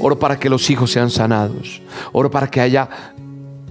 [0.00, 1.80] Oro para que los hijos sean sanados.
[2.12, 2.88] Oro para que haya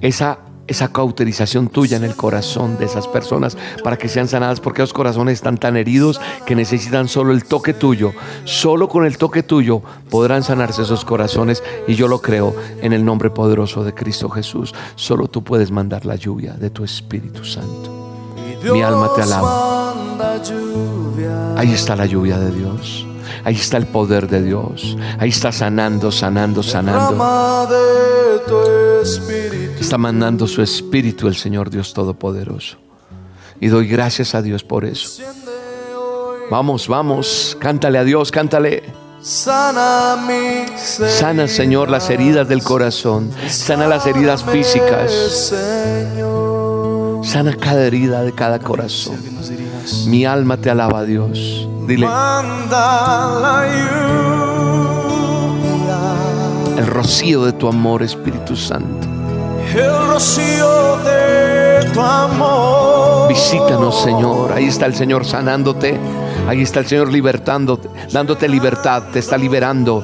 [0.02, 4.82] esa esa cauterización tuya en el corazón de esas personas para que sean sanadas, porque
[4.82, 8.14] los corazones están tan heridos que necesitan solo el toque tuyo.
[8.46, 13.06] Solo con el toque tuyo podrán sanarse esos corazones y yo lo creo en el
[13.06, 14.74] nombre poderoso de Cristo Jesús.
[14.96, 17.92] Solo tú puedes mandar la lluvia de tu Espíritu Santo.
[18.72, 19.94] Mi alma te alaba.
[21.58, 23.06] Ahí está la lluvia de Dios.
[23.44, 24.98] Ahí está el poder de Dios.
[25.20, 27.16] Ahí está sanando, sanando, sanando.
[29.86, 32.78] Está mandando su espíritu el Señor Dios Todopoderoso.
[33.62, 35.22] Y doy gracias a Dios por eso.
[36.50, 38.82] Vamos, vamos, cántale a Dios, cántale.
[39.22, 40.18] Sana,
[40.76, 43.30] Sana, Señor, las heridas del corazón.
[43.48, 45.54] Sana las heridas físicas.
[47.22, 49.20] Sana cada herida de cada corazón.
[50.08, 51.70] Mi alma te alaba, Dios.
[51.86, 52.08] Dile.
[56.76, 59.05] El rocío de tu amor, Espíritu Santo.
[59.76, 63.28] El rocío de tu amor.
[63.28, 64.54] Visítanos, Señor.
[64.54, 66.00] Ahí está el Señor sanándote.
[66.48, 69.04] Ahí está el Señor libertándote, dándote libertad.
[69.12, 70.02] Te está liberando.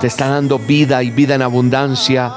[0.00, 2.32] Te está dando vida y vida en abundancia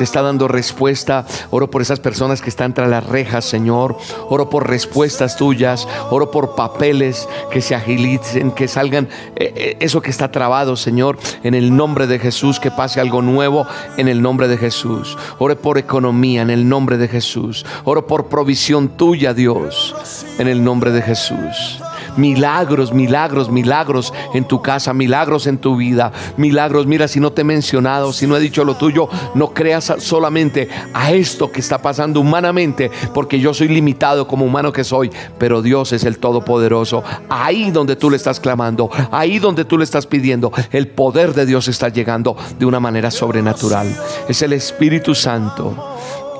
[0.00, 1.26] te está dando respuesta.
[1.50, 3.98] Oro por esas personas que están tras las rejas, Señor.
[4.30, 5.86] Oro por respuestas tuyas.
[6.10, 11.18] Oro por papeles que se agilicen, que salgan eh, eh, eso que está trabado, Señor.
[11.42, 13.66] En el nombre de Jesús, que pase algo nuevo
[13.98, 15.18] en el nombre de Jesús.
[15.38, 17.66] Oro por economía en el nombre de Jesús.
[17.84, 21.78] Oro por provisión tuya, Dios, en el nombre de Jesús
[22.20, 26.86] milagros, milagros, milagros en tu casa, milagros en tu vida, milagros.
[26.86, 30.68] Mira, si no te he mencionado, si no he dicho lo tuyo, no creas solamente
[30.92, 35.62] a esto que está pasando humanamente, porque yo soy limitado como humano que soy, pero
[35.62, 37.02] Dios es el Todopoderoso.
[37.28, 41.46] Ahí donde tú le estás clamando, ahí donde tú le estás pidiendo, el poder de
[41.46, 43.96] Dios está llegando de una manera sobrenatural.
[44.28, 45.74] Es el Espíritu Santo.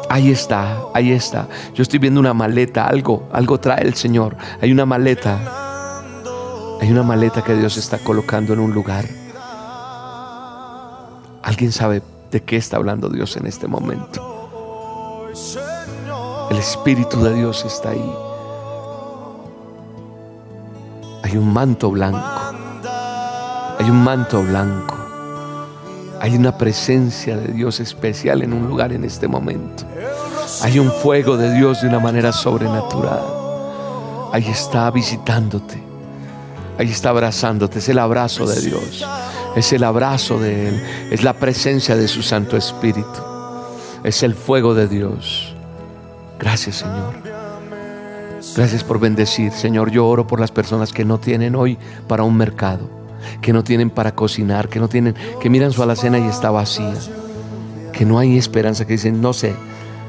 [0.08, 1.46] Ahí está, ahí está.
[1.72, 4.36] Yo estoy viendo una maleta, algo, algo trae el Señor.
[4.60, 5.69] Hay una maleta.
[6.80, 9.04] Hay una maleta que Dios está colocando en un lugar.
[11.42, 15.28] ¿Alguien sabe de qué está hablando Dios en este momento?
[16.50, 18.14] El Espíritu de Dios está ahí.
[21.22, 22.18] Hay un manto blanco.
[23.78, 24.96] Hay un manto blanco.
[26.18, 29.84] Hay una presencia de Dios especial en un lugar en este momento.
[30.62, 33.22] Hay un fuego de Dios de una manera sobrenatural.
[34.32, 35.89] Ahí está visitándote.
[36.80, 37.80] Ahí está abrazándote.
[37.80, 39.06] Es el abrazo de Dios.
[39.54, 40.82] Es el abrazo de Él.
[41.10, 43.20] Es la presencia de su Santo Espíritu.
[44.02, 45.54] Es el fuego de Dios.
[46.38, 47.14] Gracias Señor.
[48.56, 49.52] Gracias por bendecir.
[49.52, 51.76] Señor, yo oro por las personas que no tienen hoy
[52.08, 52.88] para un mercado
[53.42, 56.94] que no tienen para cocinar, que no tienen, que miran su alacena y está vacía,
[57.92, 59.54] que no hay esperanza, que dicen, no sé,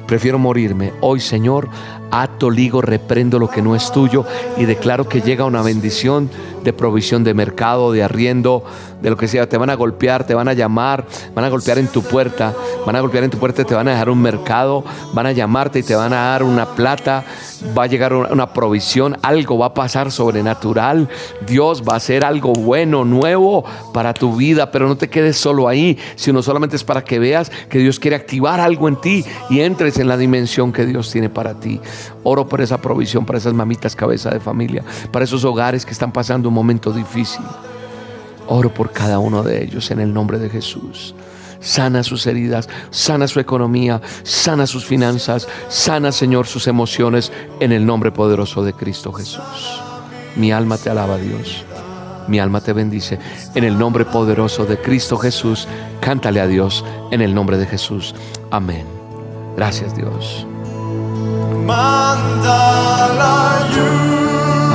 [0.08, 0.94] prefiero morirme.
[1.02, 1.68] Hoy, Señor,
[2.12, 4.26] ato, ligo, reprendo lo que no es tuyo
[4.58, 6.30] y declaro que llega una bendición
[6.64, 8.64] de provisión de mercado, de arriendo,
[9.02, 9.48] de lo que sea.
[9.48, 12.54] Te van a golpear, te van a llamar, van a golpear en tu puerta,
[12.86, 14.84] van a golpear en tu puerta te van a dejar un mercado,
[15.14, 17.24] van a llamarte y te van a dar una plata,
[17.78, 21.10] va a llegar una provisión, algo va a pasar sobrenatural.
[21.46, 25.68] Dios va a hacer algo bueno, nuevo para tu vida, pero no te quedes solo
[25.68, 29.62] ahí, sino solamente es para que veas que Dios quiere activar algo en ti y
[29.62, 31.80] entres en la dimensión que Dios tiene para ti.
[32.24, 36.12] Oro por esa provisión, para esas mamitas cabeza de familia, para esos hogares que están
[36.12, 37.46] pasando un momento difícil.
[38.48, 41.16] Oro por cada uno de ellos en el nombre de Jesús.
[41.60, 47.86] Sana sus heridas, sana su economía, sana sus finanzas, sana, Señor, sus emociones en el
[47.86, 49.82] nombre poderoso de Cristo Jesús.
[50.36, 51.64] Mi alma te alaba, Dios.
[52.28, 53.20] Mi alma te bendice.
[53.56, 55.68] En el nombre poderoso de Cristo Jesús,
[56.00, 58.16] cántale a Dios en el nombre de Jesús.
[58.50, 58.86] Amén.
[59.56, 60.48] Gracias, Dios.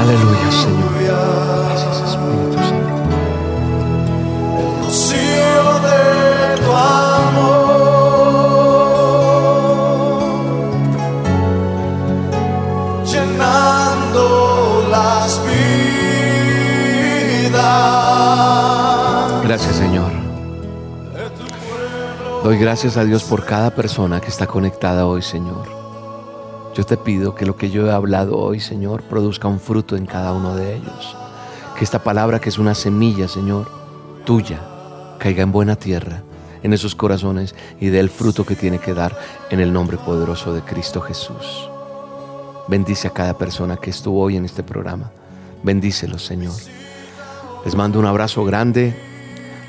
[0.01, 0.93] Aleluya, Señor.
[1.03, 2.95] Gracias, Espíritu Santo.
[5.83, 6.01] de
[6.63, 7.83] tu amor,
[13.05, 14.25] llenando
[14.91, 15.67] las vidas.
[19.45, 20.13] Gracias, Señor.
[22.45, 25.76] Doy gracias a Dios por cada persona que está conectada hoy, Señor.
[26.77, 30.05] Yo te pido que lo que yo he hablado hoy, Señor, produzca un fruto en
[30.05, 31.17] cada uno de ellos.
[31.79, 33.67] Que esta palabra que es una semilla, Señor,
[34.27, 34.61] tuya,
[35.19, 36.23] caiga en buena tierra
[36.63, 39.19] en esos corazones y dé el fruto que tiene que dar
[39.49, 41.71] en el nombre poderoso de Cristo Jesús.
[42.69, 45.13] Bendice a cada persona que estuvo hoy en este programa.
[45.63, 46.53] Bendícelos, Señor.
[47.65, 48.95] Les mando un abrazo grande.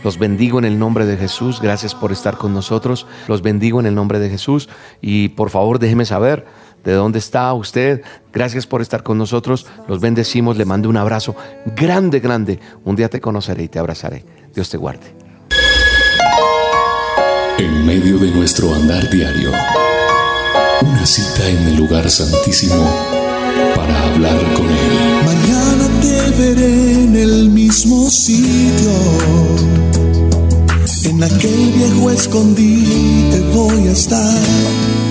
[0.04, 1.62] Los bendigo en el nombre de Jesús.
[1.62, 3.08] Gracias por estar con nosotros.
[3.30, 4.68] Los bendigo en el nombre de Jesús.
[5.02, 6.46] Y por favor, déjeme saber
[6.88, 8.02] de dónde está usted.
[8.32, 9.66] Gracias por estar con nosotros.
[9.90, 10.56] Los bendecimos.
[10.56, 11.36] Le mando un abrazo
[11.76, 12.62] grande, grande.
[12.86, 14.24] Un día te conoceré y te abrazaré.
[14.56, 15.14] Dios te guarde.
[17.58, 19.52] En medio de nuestro andar diario
[20.82, 22.90] una cita en el lugar santísimo
[23.76, 25.26] para hablar con Él.
[25.26, 28.92] Mañana te veré en el mismo sitio.
[31.04, 35.07] En aquel viejo escondite voy a estar